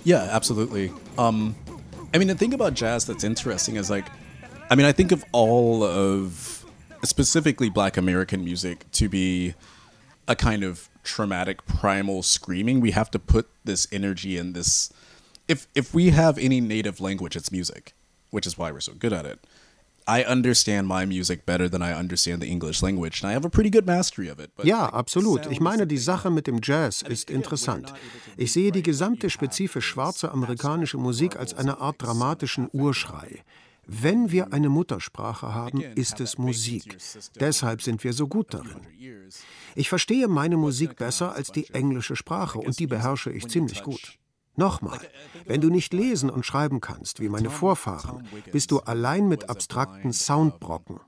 [0.04, 0.92] Yeah, absolutely.
[1.18, 1.56] Um,
[2.14, 4.08] I mean, the thing about jazz that's interesting is like,
[4.70, 6.66] I mean, I think of all of
[7.04, 9.54] specifically black American music to be
[10.28, 12.80] a kind of traumatic primal screaming.
[12.80, 14.92] We have to put this energy in this.
[15.48, 17.94] If if we have any native language, it's music,
[18.32, 19.40] which is why we're so good at it.
[20.08, 23.24] I understand my music better than I understand the English language.
[23.24, 24.52] And I have a pretty good mastery of it.
[24.64, 25.48] Ja, absolut.
[25.50, 27.94] Ich meine, die Sache mit dem Jazz ist interessant.
[28.38, 33.44] Ich sehe die gesamte spezifisch schwarze amerikanische Musik als eine Art dramatischen Urschrei.
[33.88, 36.98] Wenn wir eine Muttersprache haben, ist es Musik.
[37.40, 38.82] Deshalb sind wir so gut darin.
[39.76, 44.18] Ich verstehe meine Musik besser als die englische Sprache und die beherrsche ich ziemlich gut.
[44.56, 45.00] Nochmal,
[45.46, 50.14] wenn du nicht lesen und schreiben kannst, wie meine Vorfahren, bist du allein mit abstrakten
[50.14, 51.00] Soundbrocken.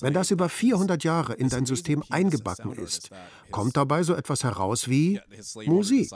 [0.00, 3.10] Wenn das über 400 Jahre in dein System eingebacken ist,
[3.50, 5.20] kommt dabei so etwas heraus wie
[5.66, 6.10] Musik.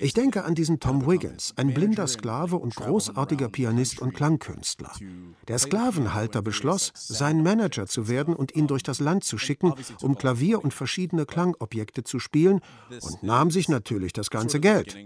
[0.00, 4.92] Ich denke an diesen Tom Wiggins, ein blinder Sklave und großartiger Pianist und Klangkünstler.
[5.48, 10.16] Der Sklavenhalter beschloss, sein Manager zu werden und ihn durch das Land zu schicken, um
[10.16, 12.60] Klavier und verschiedene Klangobjekte zu spielen
[13.00, 14.96] und nahm sich natürlich das ganze Geld.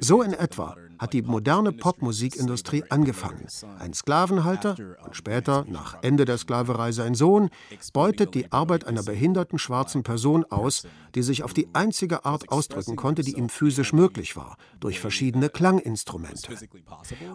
[0.00, 3.46] So in etwa hat die moderne Popmusikindustrie angefangen.
[3.78, 7.50] Ein Sklavenhalter und später, nach Ende der Sklaverei, sein Sohn,
[7.92, 12.96] beutet die Arbeit einer behinderten schwarzen Person aus, die sich auf die einzige Art ausdrücken
[12.96, 16.52] konnte, die ihm physisch möglich war, durch verschiedene Klanginstrumente.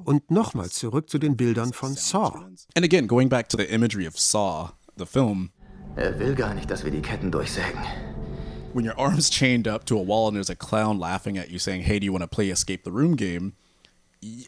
[0.04, 2.46] Und nochmal zurück zu den Bildern von Saw.
[2.76, 5.52] And again, going back to the imagery of Saw, the film.
[5.96, 7.80] Er will gar nicht, dass wir die Ketten durchsägen.
[8.74, 11.60] When your arm's chained up to a wall and there's a clown laughing at you
[11.60, 13.54] saying, "Hey, do you want to play Escape the Room game?"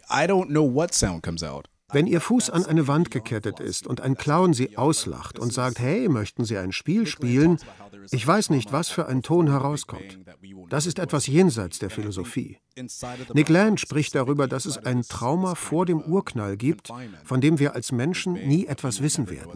[0.09, 1.69] I don't know what sound comes out.
[1.93, 5.79] Wenn Ihr Fuß an eine Wand gekettet ist und ein Clown Sie auslacht und sagt,
[5.79, 7.59] hey, möchten Sie ein Spiel spielen?
[8.11, 10.19] Ich weiß nicht, was für ein Ton herauskommt.
[10.69, 12.57] Das ist etwas jenseits der Philosophie.
[13.33, 16.89] Nick Land spricht darüber, dass es ein Trauma vor dem Urknall gibt,
[17.23, 19.53] von dem wir als Menschen nie etwas wissen werden.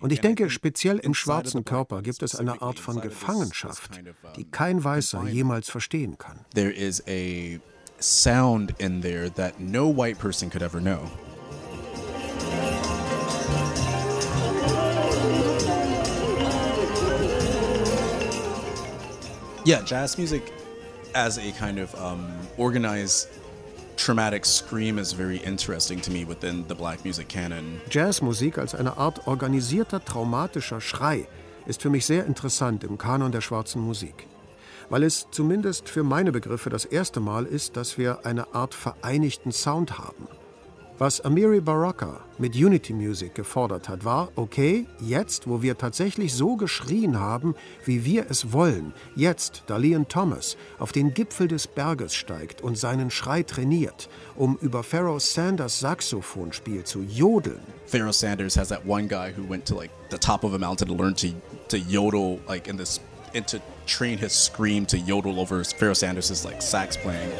[0.00, 3.98] Und ich denke, speziell im schwarzen Körper gibt es eine Art von Gefangenschaft,
[4.36, 6.40] die kein Weißer jemals verstehen kann.
[6.54, 7.58] There is a
[7.98, 11.10] sound in there that no white person could ever know.
[19.64, 20.42] Yeah, jazz music
[21.14, 23.28] as a kind of um, organized
[23.96, 27.80] traumatic scream is very interesting to me within the black music canon.
[27.88, 31.28] Jazzmusik als eine Art organisierter traumatischer Schrei
[31.66, 34.26] ist für mich sehr interessant im Kanon der schwarzen Musik,
[34.90, 39.52] weil es zumindest für meine Begriffe das erste Mal ist, dass wir eine Art vereinigten
[39.52, 40.26] Sound haben.
[40.98, 46.56] Was Amiri Baraka mit Unity Music gefordert hat, war, okay, jetzt, wo wir tatsächlich so
[46.56, 52.14] geschrien haben, wie wir es wollen, jetzt, da Leon Thomas auf den Gipfel des Berges
[52.14, 57.62] steigt und seinen Schrei trainiert, um über Pharaoh Sanders Saxophonspiel zu jodeln.
[57.86, 60.88] Pharaoh Sanders has that one guy who went to like the top of a mountain
[60.88, 61.28] to learn to
[61.68, 63.00] to yodel like in this
[63.34, 67.30] and to train his scream to yodel over Pharaoh Sanders' like sax playing.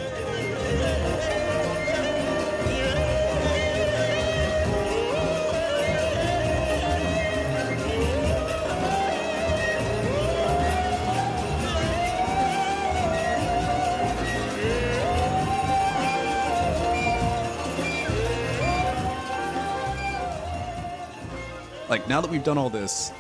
[21.92, 23.11] Like now that we've done all this,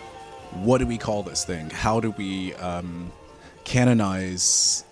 [0.62, 1.68] what do we call this thing?
[1.68, 3.12] How do we um,
[3.64, 4.82] canonize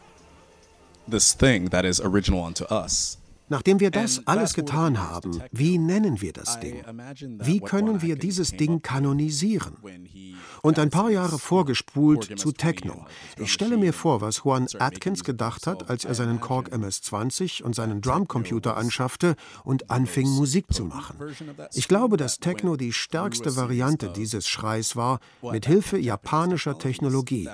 [1.09, 3.17] this thing that is original unto us?
[3.51, 6.85] Nachdem wir das alles getan haben, wie nennen wir das Ding?
[7.43, 9.77] Wie können wir dieses Ding kanonisieren?
[10.63, 13.07] Und ein paar Jahre vorgespult zu Techno.
[13.39, 17.75] Ich stelle mir vor, was Juan Atkins gedacht hat, als er seinen Korg MS-20 und
[17.75, 19.35] seinen Drumcomputer anschaffte
[19.65, 21.17] und anfing, Musik zu machen.
[21.75, 27.49] Ich glaube, dass Techno die stärkste Variante dieses Schreis war, mit Hilfe japanischer Technologie,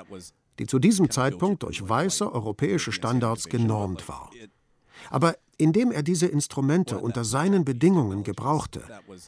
[0.59, 4.31] die zu diesem Zeitpunkt durch weiße europäische Standards genormt war.
[5.11, 8.83] Aber indem er diese Instrumente unter seinen Bedingungen gebrauchte,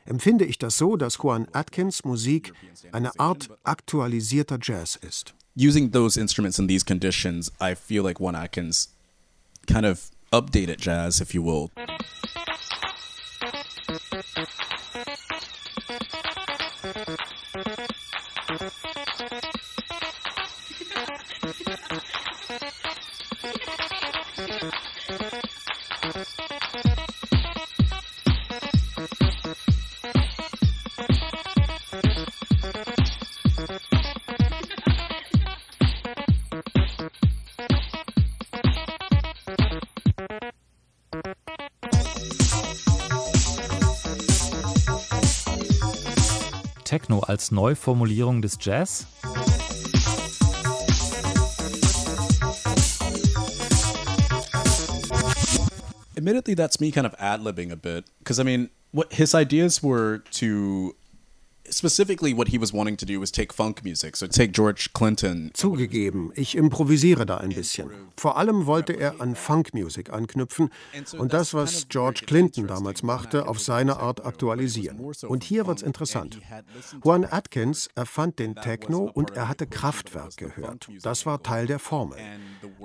[0.05, 2.53] empfinde ich das so, dass Juan Atkins Musik
[2.93, 5.35] eine Art aktualisierter Jazz ist.
[5.57, 8.95] Using those instruments in these conditions, I feel like Juan Atkins
[9.67, 11.71] kind of updated jazz, if you will.
[47.29, 49.07] Als Neuformulierung des Jazz?
[56.17, 58.07] Admittedly, that's me kind of ad libbing a bit.
[58.19, 60.97] Because, I mean, what his ideas were to
[61.71, 65.51] specifically what he was wanting to do was take funk music, so take George Clinton.
[65.55, 67.91] Zugegeben, ich improvisiere da ein bisschen.
[68.17, 70.71] Vor allem wollte er an Funkmusik anknüpfen
[71.19, 74.99] und das, was George Clinton damals machte, auf seine Art aktualisieren.
[75.27, 76.41] Und hier wird's interessant.
[77.05, 80.89] Juan Atkins erfand den Techno und er hatte Kraftwerk gehört.
[81.03, 82.19] Das war Teil der Formel.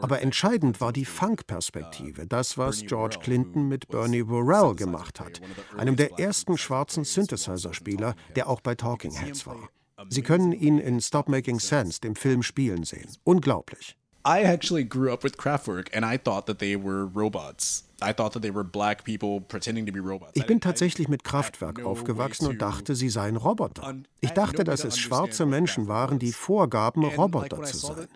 [0.01, 5.41] Aber entscheidend war die Funk-Perspektive, das, was George Clinton mit Bernie Worrell gemacht hat,
[5.77, 9.69] einem der ersten schwarzen Synthesizer-Spieler, der auch bei Talking Heads war.
[10.09, 13.09] Sie können ihn in Stop Making Sense, dem Film, spielen sehen.
[13.23, 13.95] Unglaublich.
[14.25, 17.83] I actually grew up with Kraftwerk and I thought that they were robots.
[18.01, 20.31] I thought that they were black people pretending to be robots.
[20.35, 23.95] Ich bin tatsächlich mit Kraftwerk aufgewachsen und dachte, sie seien Roboter.
[24.21, 28.07] Ich dachte, dass es schwarze Menschen waren, die vorgaben, Roboter zu sein.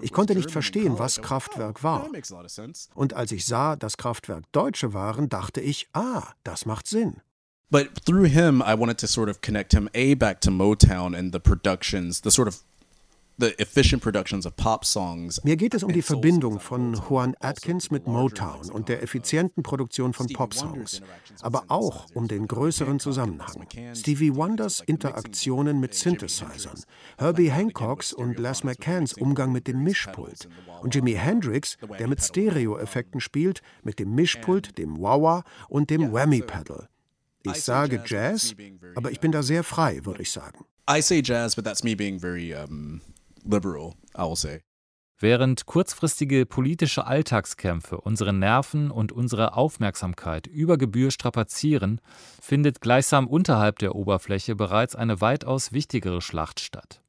[0.00, 2.08] Ich konnte nicht verstehen, was Kraftwerk war.
[2.94, 7.20] Und als ich sah, dass Kraftwerk Deutsche waren, dachte ich, ah, das macht Sinn.
[7.70, 11.32] But through him, I wanted to sort of connect him a back to Motown and
[11.32, 12.62] the productions, the sort of
[13.40, 15.42] the efficient productions of pop songs.
[15.44, 20.12] Mir geht es um die Verbindung von Juan Atkins mit Motown und der effizienten Produktion
[20.12, 21.00] von Popsongs,
[21.40, 23.66] aber auch um den größeren Zusammenhang.
[23.94, 26.82] Stevie Wonders Interaktionen mit Synthesizern,
[27.18, 30.48] Herbie Hancocks und Les McCanns Umgang mit dem Mischpult
[30.82, 36.88] und Jimi Hendrix, der mit Stereo-Effekten spielt, mit dem Mischpult, dem Wah-Wah und dem Whammy-Pedal.
[37.42, 38.54] Ich sage Jazz,
[38.94, 40.64] aber ich bin da sehr frei, würde ich sagen.
[40.90, 43.00] I say jazz, but that's me being very um,
[43.44, 44.60] liberal, I will say.
[45.22, 52.00] Während kurzfristige politische Alltagskämpfe unsere Nerven und unsere Aufmerksamkeit über Gebühr strapazieren,
[52.40, 57.02] findet gleichsam unterhalb der Oberfläche bereits eine weitaus wichtigere Schlacht statt.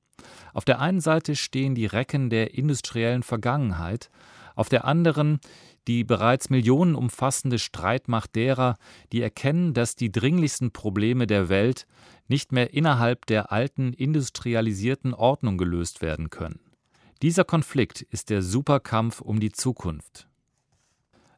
[0.53, 4.09] Auf der einen Seite stehen die Recken der industriellen Vergangenheit,
[4.55, 5.39] auf der anderen
[5.87, 8.77] die bereits millionenumfassende Streitmacht derer,
[9.11, 11.87] die erkennen, dass die dringlichsten Probleme der Welt
[12.27, 16.59] nicht mehr innerhalb der alten industrialisierten Ordnung gelöst werden können.
[17.21, 20.27] Dieser Konflikt ist der Superkampf um die Zukunft.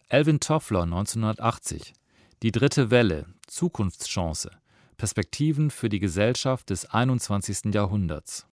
[0.10, 1.94] Alvin Toffler 1980
[2.42, 4.52] Die dritte Welle Zukunftschance
[4.98, 7.74] Perspektiven für die Gesellschaft des 21.
[7.74, 8.48] Jahrhunderts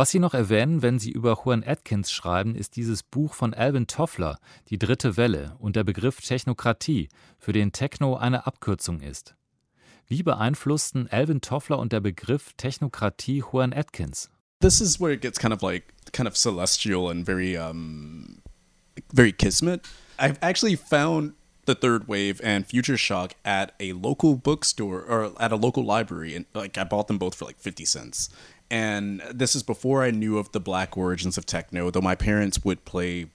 [0.00, 3.86] was Sie noch erwähnen, wenn Sie über Juan Atkins schreiben, ist dieses Buch von Alvin
[3.86, 4.38] Toffler,
[4.70, 9.34] Die dritte Welle, und der Begriff Technokratie, für den Techno eine Abkürzung ist.
[10.08, 14.30] Wie beeinflussten Alvin Toffler und der Begriff Technokratie Juan Atkins?
[14.62, 18.40] This is where it gets kind of like kind of celestial and very um
[19.12, 19.86] very kismet.
[20.18, 21.34] I've actually found
[21.66, 26.34] the third wave and future shock at a local bookstore or at a local library
[26.34, 28.30] and like I bought them both for like 50 cents
[28.70, 32.64] And this is before I knew of the black origins of techno, though my parents
[32.64, 33.26] would play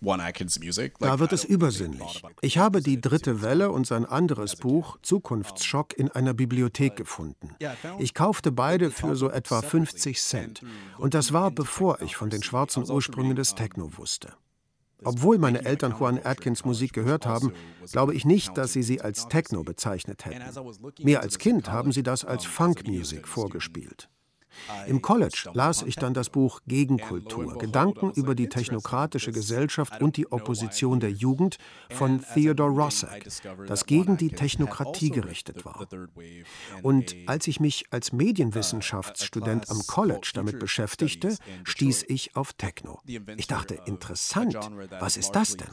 [0.00, 2.22] da wird es übersinnlich.
[2.40, 7.56] Ich habe die dritte Welle und sein anderes Buch Zukunftsschock in einer Bibliothek gefunden.
[7.98, 10.62] Ich kaufte beide für so etwa 50 Cent.
[10.98, 14.34] Und das war bevor ich von den schwarzen Ursprüngen des Techno wusste.
[15.04, 17.52] Obwohl meine Eltern Juan Atkins Musik gehört haben,
[17.92, 20.42] glaube ich nicht, dass sie sie als Techno bezeichnet hätten.
[21.02, 24.08] Mir als Kind haben sie das als Funk Music vorgespielt.
[24.86, 30.30] Im College las ich dann das Buch Gegenkultur, Gedanken über die technokratische Gesellschaft und die
[30.30, 31.58] Opposition der Jugend
[31.90, 33.24] von Theodore Rossack,
[33.66, 35.86] das gegen die Technokratie gerichtet war.
[36.82, 43.00] Und als ich mich als Medienwissenschaftsstudent am College damit beschäftigte, stieß ich auf Techno.
[43.36, 44.56] Ich dachte, interessant,
[44.98, 45.68] was ist das denn?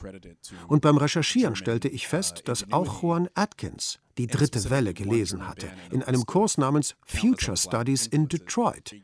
[0.68, 5.70] Und beim Recherchieren stellte ich fest, dass auch Juan Atkins die dritte Welle gelesen hatte,
[5.92, 8.96] in einem Kurs namens Future Studies in Detroit.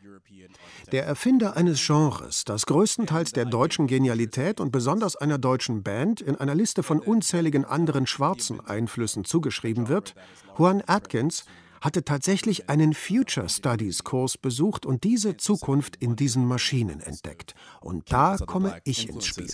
[0.92, 6.36] Der Erfinder eines Genres, das größtenteils der deutschen Genialität und besonders einer deutschen Band in
[6.36, 10.16] einer Liste von unzähligen anderen schwarzen Einflüssen zugeschrieben wird,
[10.58, 11.46] Juan Atkins,
[11.82, 17.56] hatte tatsächlich einen Future Studies Kurs besucht und diese Zukunft in diesen Maschinen entdeckt.
[17.82, 19.52] Und da komme ich ins Spiel.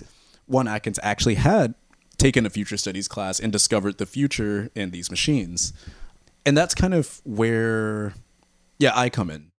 [0.47, 1.73] Juan Atkins actually had
[2.17, 5.73] taken a future studies class and discovered the future in these machines.
[6.45, 8.13] And that's kind of where,
[8.79, 9.51] yeah, I come in.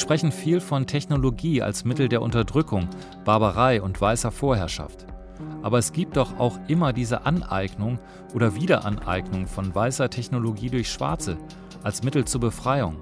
[0.00, 2.88] Sprechen viel von Technologie als Mittel der Unterdrückung,
[3.24, 5.06] Barbarei und weißer Vorherrschaft.
[5.62, 7.98] Aber es gibt doch auch immer diese Aneignung
[8.34, 11.36] oder Wiederaneignung von weißer Technologie durch Schwarze
[11.82, 12.96] als Mittel zur Befreiung.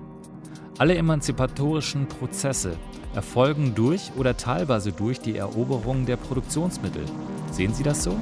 [0.78, 2.76] Alle emanzipatorischen Prozesse
[3.14, 7.05] erfolgen durch oder teilweise durch die Eroberung der Produktionsmittel.
[7.51, 8.16] Sehen Sie das so?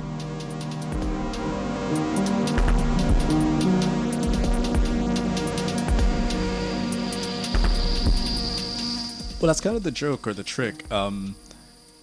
[9.44, 10.90] Well, that's kind of the joke or the trick.
[10.90, 11.36] Um,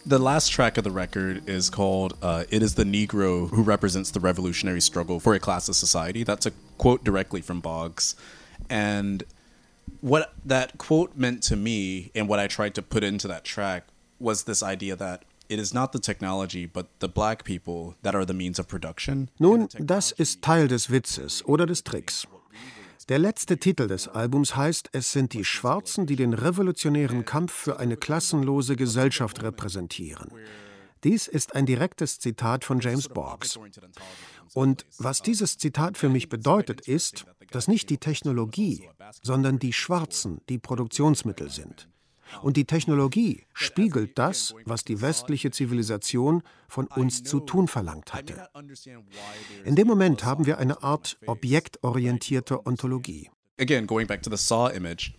[0.06, 4.12] the last track of the record is called uh, It is the Negro Who Represents
[4.12, 6.24] the Revolutionary Struggle for a Classless Society.
[6.24, 8.16] That's a quote directly from Boggs.
[8.70, 9.24] And
[10.02, 13.88] what that quote meant to me and what I tried to put into that track
[14.20, 18.24] was this idea that it is not the technology, but the black people that are
[18.24, 19.32] the means of production.
[19.39, 22.28] Nun, das ist Teil des Witzes oder des Tricks.
[23.10, 27.80] Der letzte Titel des Albums heißt Es sind die Schwarzen, die den revolutionären Kampf für
[27.80, 30.30] eine klassenlose Gesellschaft repräsentieren.
[31.04, 33.60] Dies ist ein direktes Zitat von James Boggs.
[34.54, 38.88] Und was dieses Zitat für mich bedeutet, ist, dass nicht die Technologie,
[39.24, 41.88] sondern die Schwarzen die Produktionsmittel sind.
[42.42, 48.48] Und die Technologie spiegelt das, was die westliche Zivilisation von uns zu tun verlangt hatte.
[49.66, 53.30] In dem Moment haben wir eine Art objektorientierte Ontologie.
[53.60, 55.14] Again, going back to the saw image,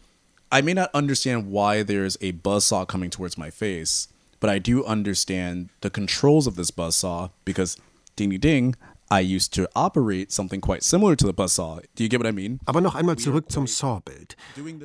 [0.51, 4.09] I may not understand why there's a buzzsaw coming towards my face,
[4.41, 7.77] but I do understand the controls of this buzzsaw because
[8.17, 8.75] ding ding ding,
[9.13, 11.81] I used to operate something quite similar to the buzzsaw.
[11.95, 12.61] Do you get what I mean?
[12.65, 14.37] Aber noch einmal zurück zum Saw-Bild.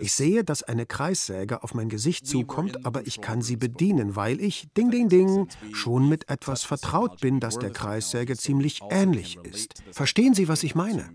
[0.01, 4.41] Ich sehe, dass eine Kreissäge auf mein Gesicht zukommt, aber ich kann sie bedienen, weil
[4.41, 9.75] ich, ding, ding, ding, schon mit etwas vertraut bin, das der Kreissäge ziemlich ähnlich ist.
[9.93, 11.09] Verstehen Sie, was ich meine?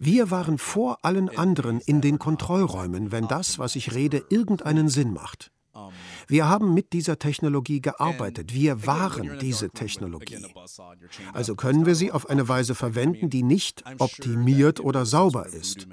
[0.00, 5.12] Wir waren vor allen anderen in den Kontrollräumen, wenn das, was ich rede, irgendeinen Sinn
[5.12, 5.52] macht.
[6.28, 8.54] Wir haben mit dieser Technologie gearbeitet.
[8.54, 10.46] Wir waren diese Technologie.
[11.32, 15.86] Also können wir sie auf eine Weise verwenden, die nicht optimiert oder sauber ist.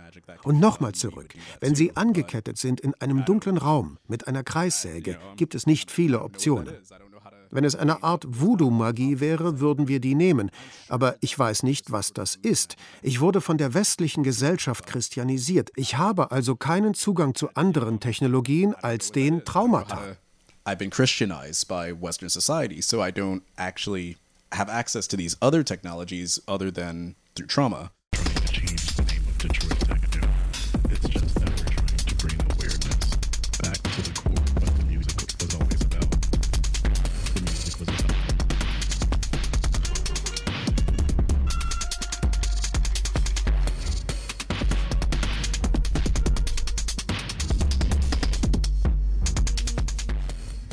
[0.44, 1.34] Und nochmal zurück.
[1.60, 6.22] Wenn Sie angekettet sind in einem dunklen Raum mit einer Kreissäge, gibt es nicht viele
[6.22, 6.76] Optionen.
[7.54, 10.50] Wenn es eine Art Voodoo-Magie wäre, würden wir die nehmen.
[10.90, 12.76] Aber ich weiß nicht, was das ist.
[13.04, 15.70] Ich wurde von der westlichen Gesellschaft christianisiert.
[15.76, 20.18] Ich habe also keinen Zugang zu anderen Technologien als den Traumata.
[20.66, 24.18] I've been Christianized by Western society, so I don't actually
[24.54, 27.92] have access to these other technologies other than through trauma.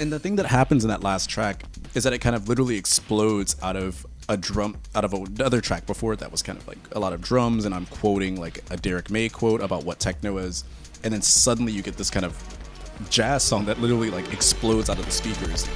[0.01, 1.63] And the thing that happens in that last track
[1.95, 5.87] is that it kind of literally explodes out of a drum out of another track
[5.87, 8.77] before that was kind of like a lot of drums and I'm quoting like a
[8.77, 10.65] Derek May quote about what techno is
[11.03, 12.35] and then suddenly you get this kind of
[13.11, 15.69] jazz song that literally like explodes out of the speakers.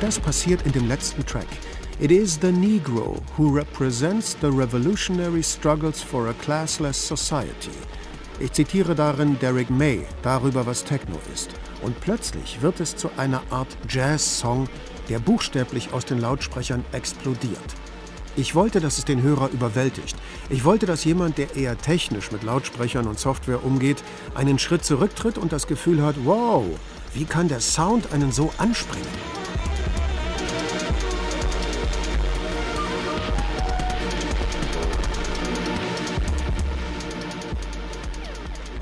[0.00, 1.46] Und das passiert in dem letzten Track.
[2.00, 7.76] It is the Negro who represents the revolutionary struggles for a classless society.
[8.38, 11.50] Ich zitiere darin Derek May darüber, was Techno ist.
[11.82, 14.70] Und plötzlich wird es zu einer Art Jazz-Song,
[15.10, 17.58] der buchstäblich aus den Lautsprechern explodiert.
[18.36, 20.16] Ich wollte, dass es den Hörer überwältigt.
[20.48, 24.02] Ich wollte, dass jemand, der eher technisch mit Lautsprechern und Software umgeht,
[24.34, 26.64] einen Schritt zurücktritt und das Gefühl hat, wow,
[27.12, 29.39] wie kann der Sound einen so anspringen?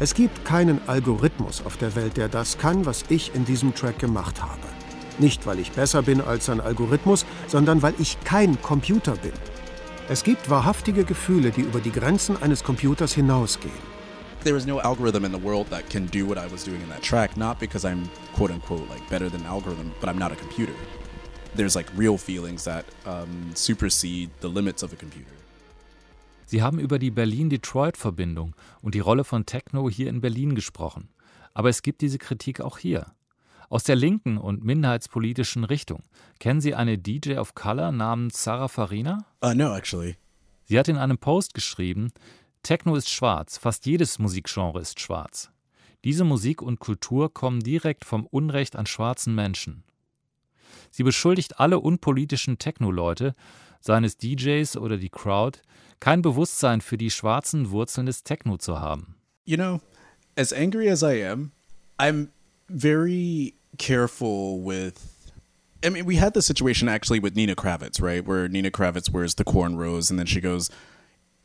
[0.01, 3.99] Es gibt keinen Algorithmus auf der Welt, der das kann, was ich in diesem Track
[3.99, 4.61] gemacht habe.
[5.19, 9.33] Nicht, weil ich besser bin als ein Algorithmus, sondern weil ich kein Computer bin.
[10.09, 13.75] Es gibt wahrhaftige Gefühle, die über die Grenzen eines Computers hinausgehen.
[14.45, 16.89] There is no algorithm in the world that can do what I was doing in
[16.91, 20.37] that track, not because I'm quote unquote like better than algorithm, but I'm not a
[20.37, 20.75] computer.
[21.57, 25.33] There's like real feelings that um, supersede the limits of a computer.
[26.49, 31.11] Sie haben über die Berlin-Detroit-Verbindung und die Rolle von Techno hier in Berlin gesprochen.
[31.53, 33.13] Aber es gibt diese Kritik auch hier.
[33.69, 36.05] Aus der linken und minderheitspolitischen Richtung.
[36.41, 39.27] Kennen Sie eine DJ of Color namens Sarah Farina?
[39.45, 40.17] Uh, no, actually.
[40.65, 42.13] Sie hat in einem Post geschrieben,
[42.63, 45.51] Techno ist schwarz, fast jedes Musikgenre ist schwarz.
[46.03, 49.85] Diese Musik und Kultur kommen direkt vom Unrecht an schwarzen Menschen.
[50.91, 53.35] Sie beschuldigt alle unpolitischen Techno-Leute,
[53.81, 55.61] seien es DJs oder die Crowd,
[56.01, 59.17] kein Bewusstsein für die schwarzen Wurzeln des Techno zu haben.
[59.45, 59.81] You know,
[60.37, 61.53] as angry as I am,
[61.99, 62.31] I'm
[62.69, 64.95] very careful with
[65.85, 68.27] I mean, we had the situation actually with Nina Kravitz, right?
[68.27, 70.71] Where Nina Kravitz wears the cornrows and then she goes,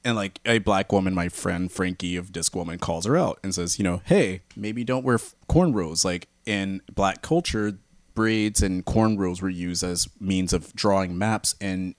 [0.04, 3.54] and like a black woman, my friend Frankie of Disc Woman calls her out and
[3.54, 6.04] says, you know, hey, maybe don't wear cornrows.
[6.04, 7.78] Like in black culture,
[8.16, 11.96] braids and cornrows were used as means of drawing maps in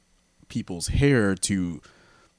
[0.49, 1.81] people's hair to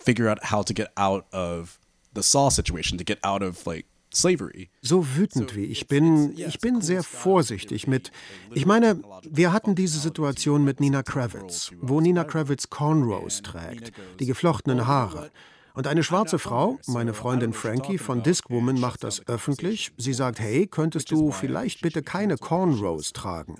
[0.05, 1.79] figure out how to get out of
[2.13, 4.69] the saw situation, to get out of like slavery.
[4.81, 8.11] So wütend wie ich bin, ich bin sehr vorsichtig mit.
[8.53, 14.25] Ich meine, wir hatten diese Situation mit Nina Kravitz, wo Nina Kravitz Cornrows trägt, die
[14.25, 15.31] geflochtenen Haare.
[15.75, 19.91] Und eine schwarze Frau, meine Freundin Frankie von Discwoman, macht das öffentlich.
[19.97, 23.57] Sie sagt, hey, könntest du vielleicht bitte keine Cornrows tragen?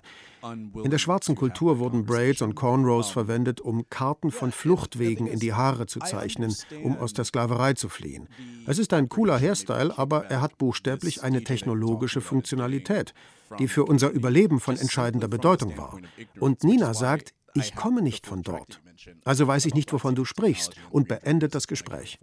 [0.84, 5.54] In der schwarzen Kultur wurden Braids und Cornrows verwendet, um Karten von Fluchtwegen in die
[5.54, 8.30] Haare zu zeichnen, um aus der Sklaverei zu fliehen.
[8.66, 13.14] Es ist ein cooler Hairstyle, aber er hat buchstäblich eine technologische Funktionalität,
[13.60, 16.00] die für unser Überleben von entscheidender Bedeutung war.
[16.40, 18.82] Und Nina sagt, ich komme nicht von dort.
[19.24, 22.20] Also weiß ich nicht, wovon du sprichst, und beendet das Gespräch.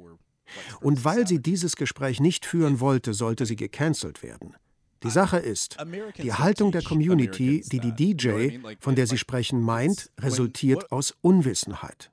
[0.81, 4.55] Und weil sie dieses Gespräch nicht führen wollte, sollte sie gecancelt werden.
[5.03, 5.77] Die Sache ist,
[6.23, 12.13] die Haltung der Community, die die DJ, von der Sie sprechen, meint, resultiert aus Unwissenheit.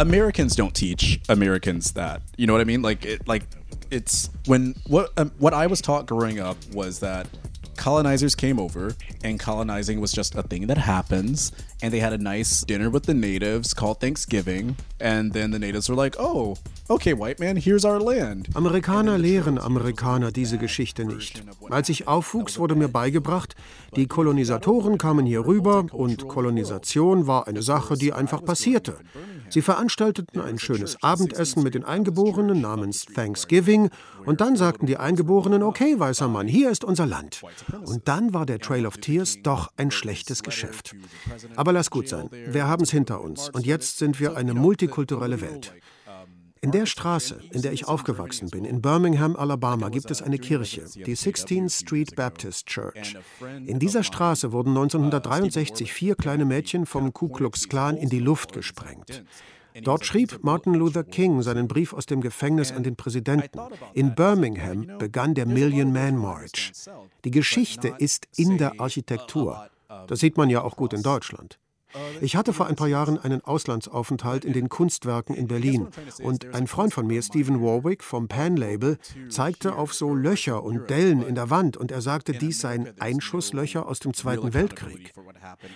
[0.00, 2.22] Americans don't teach Americans that.
[2.36, 2.82] You know what I mean?
[2.82, 3.44] Like it like
[3.90, 7.26] it's when what um, what I was taught growing up was that
[7.80, 11.50] colonizers came over and colonizing was just a thing that happens
[11.82, 15.88] and they had a nice dinner with the natives called Thanksgiving and then the natives
[15.88, 16.56] were like, "Oh,
[16.90, 21.42] okay, white man, here's our land." Amerikaner lehren Amerikaner diese Geschichte nicht.
[21.70, 23.56] Als ich aufwuchs, wurde mir beigebracht,
[23.96, 28.98] die Kolonisatoren kamen hier rüber und Kolonisation war eine Sache, die einfach passierte.
[29.48, 33.90] Sie veranstalteten ein schönes Abendessen mit den Eingeborenen namens Thanksgiving
[34.26, 37.42] und dann sagten die Eingeborenen, okay, weißer Mann, hier ist unser Land.
[37.84, 40.94] Und dann war der Trail of Tears doch ein schlechtes Geschäft.
[41.56, 45.40] Aber lass gut sein, wir haben es hinter uns und jetzt sind wir eine multikulturelle
[45.40, 45.74] Welt.
[46.62, 50.84] In der Straße, in der ich aufgewachsen bin, in Birmingham, Alabama, gibt es eine Kirche,
[50.94, 53.16] die 16th Street Baptist Church.
[53.64, 58.52] In dieser Straße wurden 1963 vier kleine Mädchen vom Ku Klux Klan in die Luft
[58.52, 59.24] gesprengt.
[59.82, 63.58] Dort schrieb Martin Luther King seinen Brief aus dem Gefängnis an den Präsidenten.
[63.94, 66.72] In Birmingham begann der Million Man March.
[67.24, 69.68] Die Geschichte ist in der Architektur.
[70.06, 71.58] Das sieht man ja auch gut in Deutschland.
[72.20, 75.88] Ich hatte vor ein paar Jahren einen Auslandsaufenthalt in den Kunstwerken in Berlin
[76.22, 80.90] und ein Freund von mir, Stephen Warwick vom Pan Label, zeigte auf so Löcher und
[80.90, 85.12] Dellen in der Wand und er sagte, dies seien Einschusslöcher aus dem Zweiten Weltkrieg.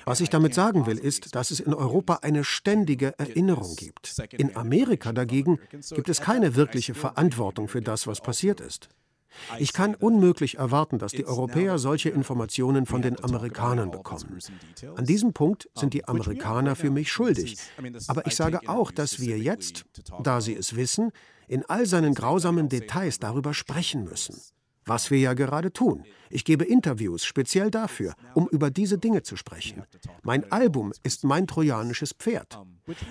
[0.04, 4.14] Was ich damit sagen will, ist, dass es in Europa eine ständige Erinnerung gibt.
[4.32, 5.58] In Amerika dagegen
[5.94, 8.88] gibt es keine wirkliche Verantwortung für das, was passiert ist.
[9.58, 14.38] Ich kann unmöglich erwarten, dass die Europäer solche Informationen von den Amerikanern bekommen.
[14.96, 17.58] An diesem Punkt sind die Amerikaner für mich schuldig.
[18.08, 19.84] Aber ich sage auch, dass wir jetzt,
[20.22, 21.10] da sie es wissen,
[21.48, 24.40] in all seinen grausamen Details darüber sprechen müssen.
[24.86, 26.04] Was wir ja gerade tun.
[26.30, 29.84] Ich gebe Interviews speziell dafür, um über diese Dinge zu sprechen.
[30.22, 32.58] Mein Album ist mein trojanisches Pferd.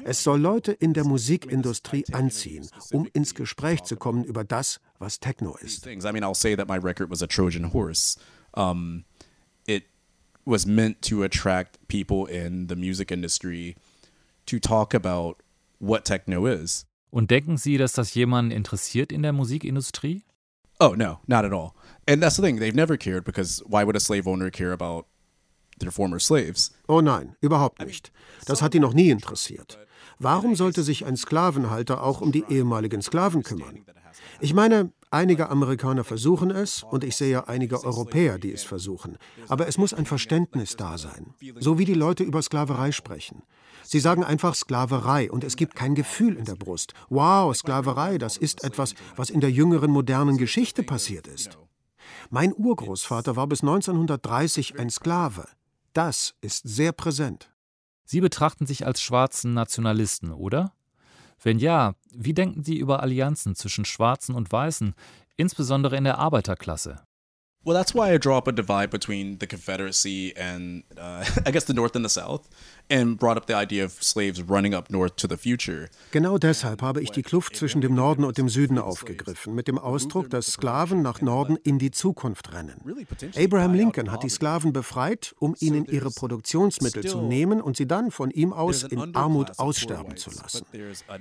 [0.03, 5.19] Es soll Leute in der Musikindustrie anziehen, um ins Gespräch zu kommen über das, was
[5.19, 5.85] Techno ist.
[5.85, 8.19] I mean, I'll say that my record was a Trojan horse.
[8.55, 9.05] Um,
[9.65, 9.85] it
[10.45, 13.75] was meant to attract people in the music industry
[14.45, 15.37] to talk about
[15.79, 16.85] what techno is.
[17.09, 20.23] Und denken Sie, dass das jemanden interessiert in der Musikindustrie?
[20.83, 21.75] Oh no, not at all.
[22.05, 25.05] And that's the thing, they've never cared because why would a slave owner care about
[25.79, 26.71] their former slaves?
[26.89, 28.11] Oh nein, überhaupt nicht.
[28.47, 29.77] Das hat die noch nie interessiert.
[30.19, 33.85] Warum sollte sich ein Sklavenhalter auch um die ehemaligen Sklaven kümmern?
[34.41, 39.17] Ich meine, einige Amerikaner versuchen es und ich sehe einige Europäer, die es versuchen.
[39.47, 41.33] Aber es muss ein Verständnis da sein.
[41.59, 43.43] So wie die Leute über Sklaverei sprechen.
[43.93, 46.95] Sie sagen einfach Sklaverei und es gibt kein Gefühl in der Brust.
[47.09, 51.59] Wow, Sklaverei, das ist etwas, was in der jüngeren modernen Geschichte passiert ist.
[52.31, 55.47] Mein Urgroßvater war bis 1930 ein Sklave.
[55.93, 57.51] Das ist sehr präsent.
[58.03, 60.73] Sie betrachten sich als schwarzen Nationalisten, oder?
[61.43, 64.95] Wenn ja, wie denken Sie über Allianzen zwischen Schwarzen und Weißen,
[65.37, 67.05] insbesondere in der Arbeiterklasse?
[67.65, 71.63] Well, that's why I draw up a divide between the Confederacy and, uh, I guess,
[71.63, 72.49] the North and the South.
[76.11, 79.79] Genau deshalb habe ich die Kluft zwischen dem Norden und dem Süden aufgegriffen, mit dem
[79.79, 82.79] Ausdruck, dass Sklaven nach Norden in die Zukunft rennen.
[83.35, 88.11] Abraham Lincoln hat die Sklaven befreit, um ihnen ihre Produktionsmittel zu nehmen und sie dann
[88.11, 90.63] von ihm aus in Armut aussterben zu lassen.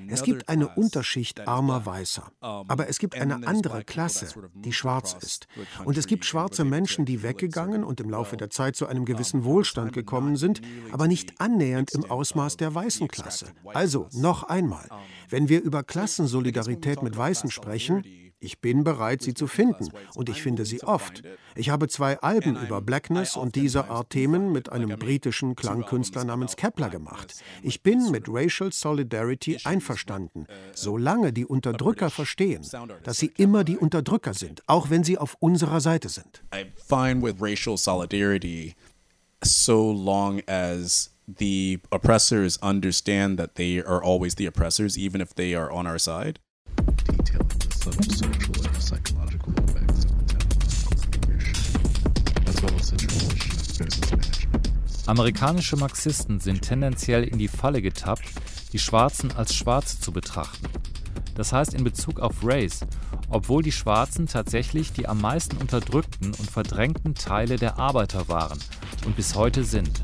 [0.09, 5.47] Es gibt eine Unterschicht armer Weißer, aber es gibt eine andere Klasse, die schwarz ist.
[5.87, 9.45] Und es gibt schwarze Menschen, die weggegangen und im Laufe der Zeit zu einem gewissen
[9.45, 10.61] Wohlstand gekommen sind,
[10.93, 13.47] aber nicht an annähernd im Ausmaß der weißen Klasse.
[13.73, 14.89] Also, noch einmal,
[15.29, 18.05] wenn wir über Klassensolidarität mit Weißen sprechen,
[18.41, 21.23] ich bin bereit, sie zu finden, und ich finde sie oft.
[21.55, 26.57] Ich habe zwei Alben über Blackness und diese Art Themen mit einem britischen Klangkünstler namens
[26.57, 27.37] Kepler gemacht.
[27.63, 32.67] Ich bin mit Racial Solidarity einverstanden, solange die Unterdrücker verstehen,
[33.05, 36.43] dass sie immer die Unterdrücker sind, auch wenn sie auf unserer Seite sind.
[36.51, 38.75] I'm fine with racial solidarity
[39.45, 45.55] so long as the oppressors understand that they are always the oppressors, even if they
[45.55, 46.39] are on our side.
[47.05, 50.37] Detailing the subtle social and psychological effects of the
[52.49, 54.43] as well as business management.
[55.07, 58.25] Amerikanische Marxisten sind tendenziell in die Falle getappt,
[58.73, 60.67] die Schwarzen als Schwarze zu betrachten.
[61.35, 62.81] Das heißt in Bezug auf Race,
[63.29, 68.59] obwohl die Schwarzen tatsächlich die am meisten unterdrückten und verdrängten Teile der Arbeiter waren
[69.07, 70.03] und bis heute sind.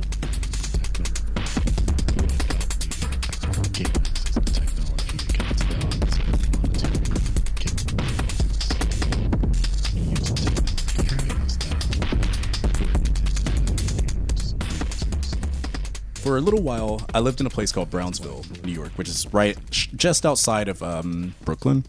[16.29, 19.27] For a little while, I lived in a place called Brownsville, New York, which is
[19.33, 21.87] right just outside of um, Brooklyn.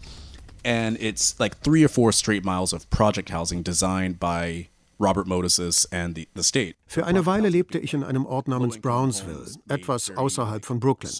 [0.64, 4.68] And it's like three or four straight miles of project housing designed by
[5.00, 6.74] Robert Moses and the, the state.
[6.86, 11.12] Für eine Weile lebte ich in einem Ort namens Brownsville, etwas außerhalb von Brooklyn.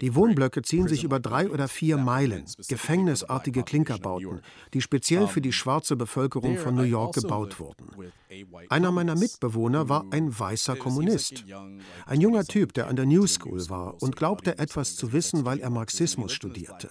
[0.00, 4.40] Die Wohnblöcke ziehen sich über drei oder vier Meilen, gefängnisartige Klinkerbauten,
[4.72, 7.88] die speziell für die schwarze Bevölkerung von New York gebaut wurden.
[8.68, 11.44] Einer meiner Mitbewohner war ein weißer Kommunist.
[12.06, 15.58] Ein junger Typ, der an der New School war und glaubte etwas zu wissen, weil
[15.58, 16.88] er Marxismus studierte.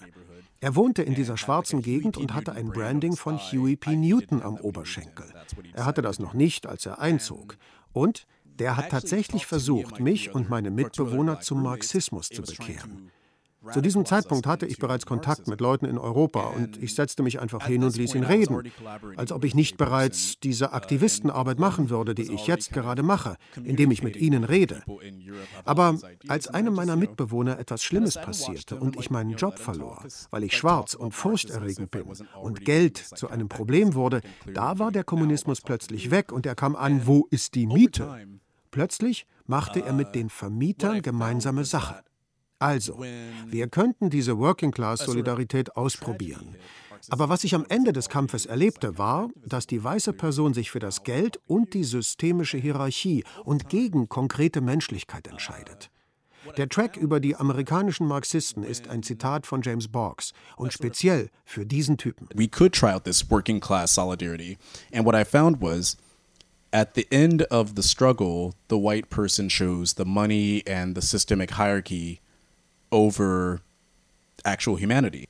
[0.63, 3.97] Er wohnte in dieser schwarzen Gegend und hatte ein Branding von Huey P.
[3.97, 5.25] Newton am Oberschenkel.
[5.73, 7.57] Er hatte das noch nicht, als er einzog.
[7.91, 13.11] Und der hat tatsächlich versucht, mich und meine Mitbewohner zum Marxismus zu bekehren.
[13.71, 17.39] Zu diesem Zeitpunkt hatte ich bereits Kontakt mit Leuten in Europa und ich setzte mich
[17.39, 18.71] einfach hin und ließ ihn reden,
[19.15, 23.91] als ob ich nicht bereits diese Aktivistenarbeit machen würde, die ich jetzt gerade mache, indem
[23.91, 24.83] ich mit ihnen rede.
[25.63, 25.97] Aber
[26.27, 30.93] als einem meiner Mitbewohner etwas Schlimmes passierte und ich meinen Job verlor, weil ich schwarz
[30.93, 32.05] und furchterregend bin
[32.41, 34.21] und Geld zu einem Problem wurde,
[34.53, 38.27] da war der Kommunismus plötzlich weg und er kam an, wo ist die Miete?
[38.71, 42.03] Plötzlich machte er mit den Vermietern gemeinsame Sache.
[42.63, 42.97] Also,
[43.47, 46.55] wir könnten diese Working-Class-Solidarität ausprobieren.
[47.09, 50.79] Aber was ich am Ende des Kampfes erlebte, war, dass die weiße Person sich für
[50.79, 55.89] das Geld und die systemische Hierarchie und gegen konkrete Menschlichkeit entscheidet.
[56.55, 61.65] Der Track über die amerikanischen Marxisten ist ein Zitat von James Boggs und speziell für
[61.65, 62.29] diesen Typen.
[62.33, 64.57] We could try out this working class solidarity.
[64.93, 65.97] And what I found was
[66.71, 71.57] at the end of the struggle, the white person chose the money and the systemic
[71.57, 72.22] hierarchy
[72.93, 73.61] over
[74.45, 75.27] actual humanity.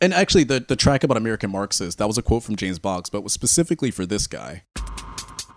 [0.00, 3.10] And actually, the, the track about American Marxists, that was a quote from James Boggs,
[3.10, 4.64] but was specifically for this guy.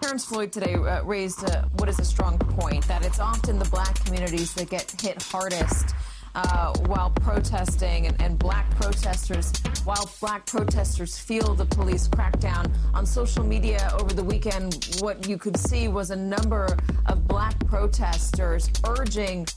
[0.02, 3.66] Terrence Floyd today uh, raised uh, what is a strong point that it's often the
[3.66, 5.96] black communities that get hit hardest.
[6.36, 9.54] Uh, while protesting and, and, black protesters,
[9.86, 15.38] while black protesters feel the police crackdown on social media over the weekend, what you
[15.38, 19.48] could see was a number of black protesters urging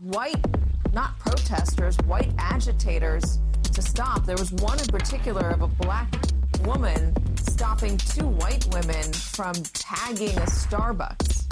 [0.00, 0.36] white,
[0.92, 4.24] not protesters, white agitators to stop.
[4.24, 6.12] There was one in particular of a black
[6.64, 11.44] woman stopping two white women from tagging a Starbucks.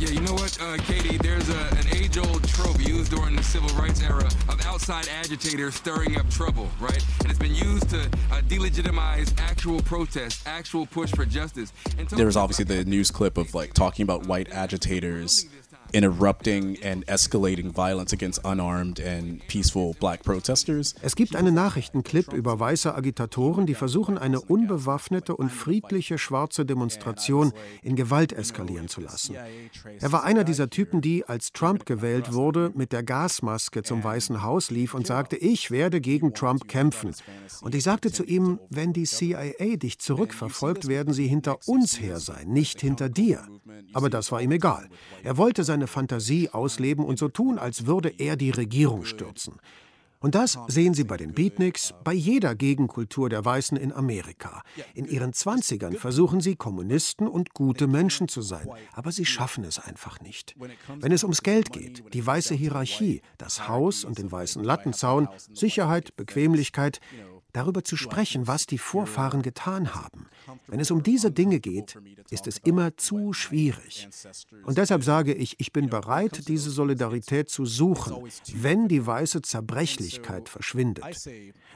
[0.00, 1.18] Yeah, you know what, uh, Katie?
[1.18, 6.16] There's a, an age-old trope used during the civil rights era of outside agitators stirring
[6.18, 7.02] up trouble, right?
[7.20, 11.72] And it's been used to uh, delegitimize actual protest, actual push for justice.
[12.10, 15.46] There was obviously the news clip of like talking about white agitators
[15.94, 20.94] interrupting and escalating violence against unarmed and peaceful black protesters.
[21.02, 27.52] Es gibt einen Nachrichtenclip über weiße Agitatoren, die versuchen, eine unbewaffnete und friedliche schwarze Demonstration
[27.82, 29.36] in Gewalt eskalieren zu lassen.
[30.00, 34.42] Er war einer dieser Typen, die, als Trump gewählt wurde, mit der Gasmaske zum Weißen
[34.42, 37.12] Haus lief und sagte, ich werde gegen Trump kämpfen.
[37.60, 42.18] Und ich sagte zu ihm, wenn die CIA dich zurückverfolgt, werden sie hinter uns her
[42.18, 43.46] sein, nicht hinter dir.
[43.92, 44.88] Aber das war ihm egal.
[45.22, 49.54] Er wollte seine Fantasie ausleben und so tun, als würde er die Regierung stürzen.
[50.24, 54.62] Und das sehen Sie bei den Beatniks, bei jeder Gegenkultur der Weißen in Amerika.
[54.94, 59.78] In ihren Zwanzigern versuchen sie, Kommunisten und gute Menschen zu sein, aber sie schaffen es
[59.78, 60.54] einfach nicht.
[60.98, 66.16] Wenn es ums Geld geht, die weiße Hierarchie, das Haus und den weißen Lattenzaun, Sicherheit,
[66.16, 67.00] Bequemlichkeit,
[67.54, 70.26] darüber zu sprechen, was die Vorfahren getan haben.
[70.66, 71.96] Wenn es um diese Dinge geht,
[72.30, 74.08] ist es immer zu schwierig.
[74.64, 80.48] Und deshalb sage ich, ich bin bereit, diese Solidarität zu suchen, wenn die weiße Zerbrechlichkeit
[80.48, 81.04] verschwindet.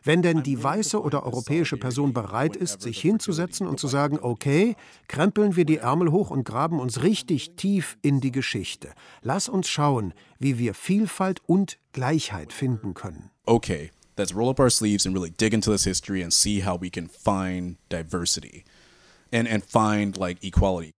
[0.02, 4.74] Wenn denn die weiße oder europäische Person bereit ist, sich hinzusetzen und zu sagen, okay,
[5.06, 8.92] krempeln wir die Ärmel hoch und graben uns richtig tief in die Geschichte.
[9.22, 13.30] Lass uns schauen, wie wir Vielfalt und Gleichheit finden können.
[13.44, 16.74] Okay, let's roll up our sleeves and really dig into this history and see how
[16.74, 18.64] we can find diversity
[19.30, 20.92] and, and find like equality.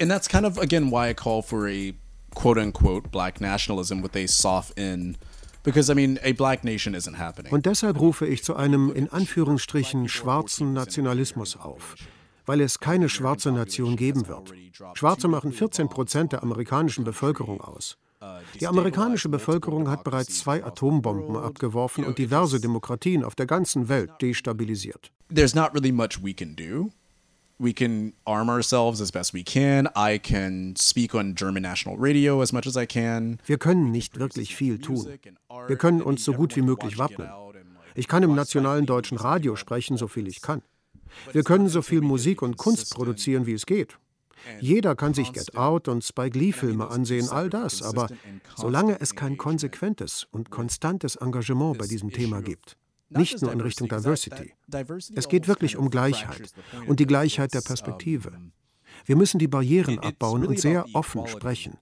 [0.00, 1.94] And that's kind of again why I call for a
[2.34, 5.16] quote unquote black nationalism with a soft in
[5.64, 7.52] Because, I mean, a black nation isn't happening.
[7.52, 11.96] Und deshalb rufe ich zu einem in Anführungsstrichen schwarzen Nationalismus auf,
[12.46, 14.52] weil es keine schwarze Nation geben wird.
[14.92, 17.96] Schwarze machen 14 Prozent der amerikanischen Bevölkerung aus.
[18.60, 24.10] Die amerikanische Bevölkerung hat bereits zwei Atombomben abgeworfen und diverse Demokratien auf der ganzen Welt
[24.20, 25.10] destabilisiert.
[25.34, 26.90] There's not really much we can do.
[27.58, 29.88] We can arm ourselves as best we can.
[29.96, 33.38] I can speak on German national radio as much as I can.
[33.46, 35.06] Wir können nicht wirklich viel tun.
[35.66, 37.28] Wir können uns so gut wie möglich wappnen.
[37.94, 40.62] Ich kann im nationalen deutschen Radio sprechen, so viel ich kann.
[41.32, 43.98] Wir können so viel Musik und Kunst produzieren, wie es geht.
[44.60, 48.08] Jeder kann sich Get Out und Spike Lee-Filme ansehen, all das, aber
[48.56, 52.76] solange es kein konsequentes und konstantes Engagement bei diesem Thema gibt,
[53.16, 54.52] nicht nur in Richtung Diversity.
[55.14, 56.52] Es geht wirklich um Gleichheit
[56.86, 58.32] und die Gleichheit der Perspektive.
[59.06, 61.78] Wir müssen die Barrieren abbauen und sehr offen sprechen.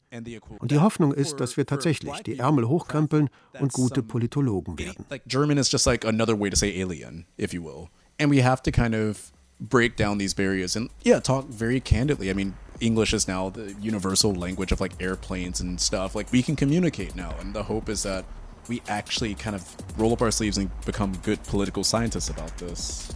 [0.58, 3.28] Und die Hoffnung ist, dass wir tatsächlich die Ärmel hochkrempeln
[3.60, 5.04] und gute Politologen werden.
[5.26, 7.88] German is just like another way to say alien, if you will.
[8.18, 12.30] And we have to kind of break down these barriers and yeah, talk very candidly.
[12.30, 16.14] I mean, English is now the universal language of like airplanes and stuff.
[16.14, 18.24] Like we can communicate now, and the hope is that
[18.68, 23.10] we actually kind of roll up our sleeves and become good political scientists about this.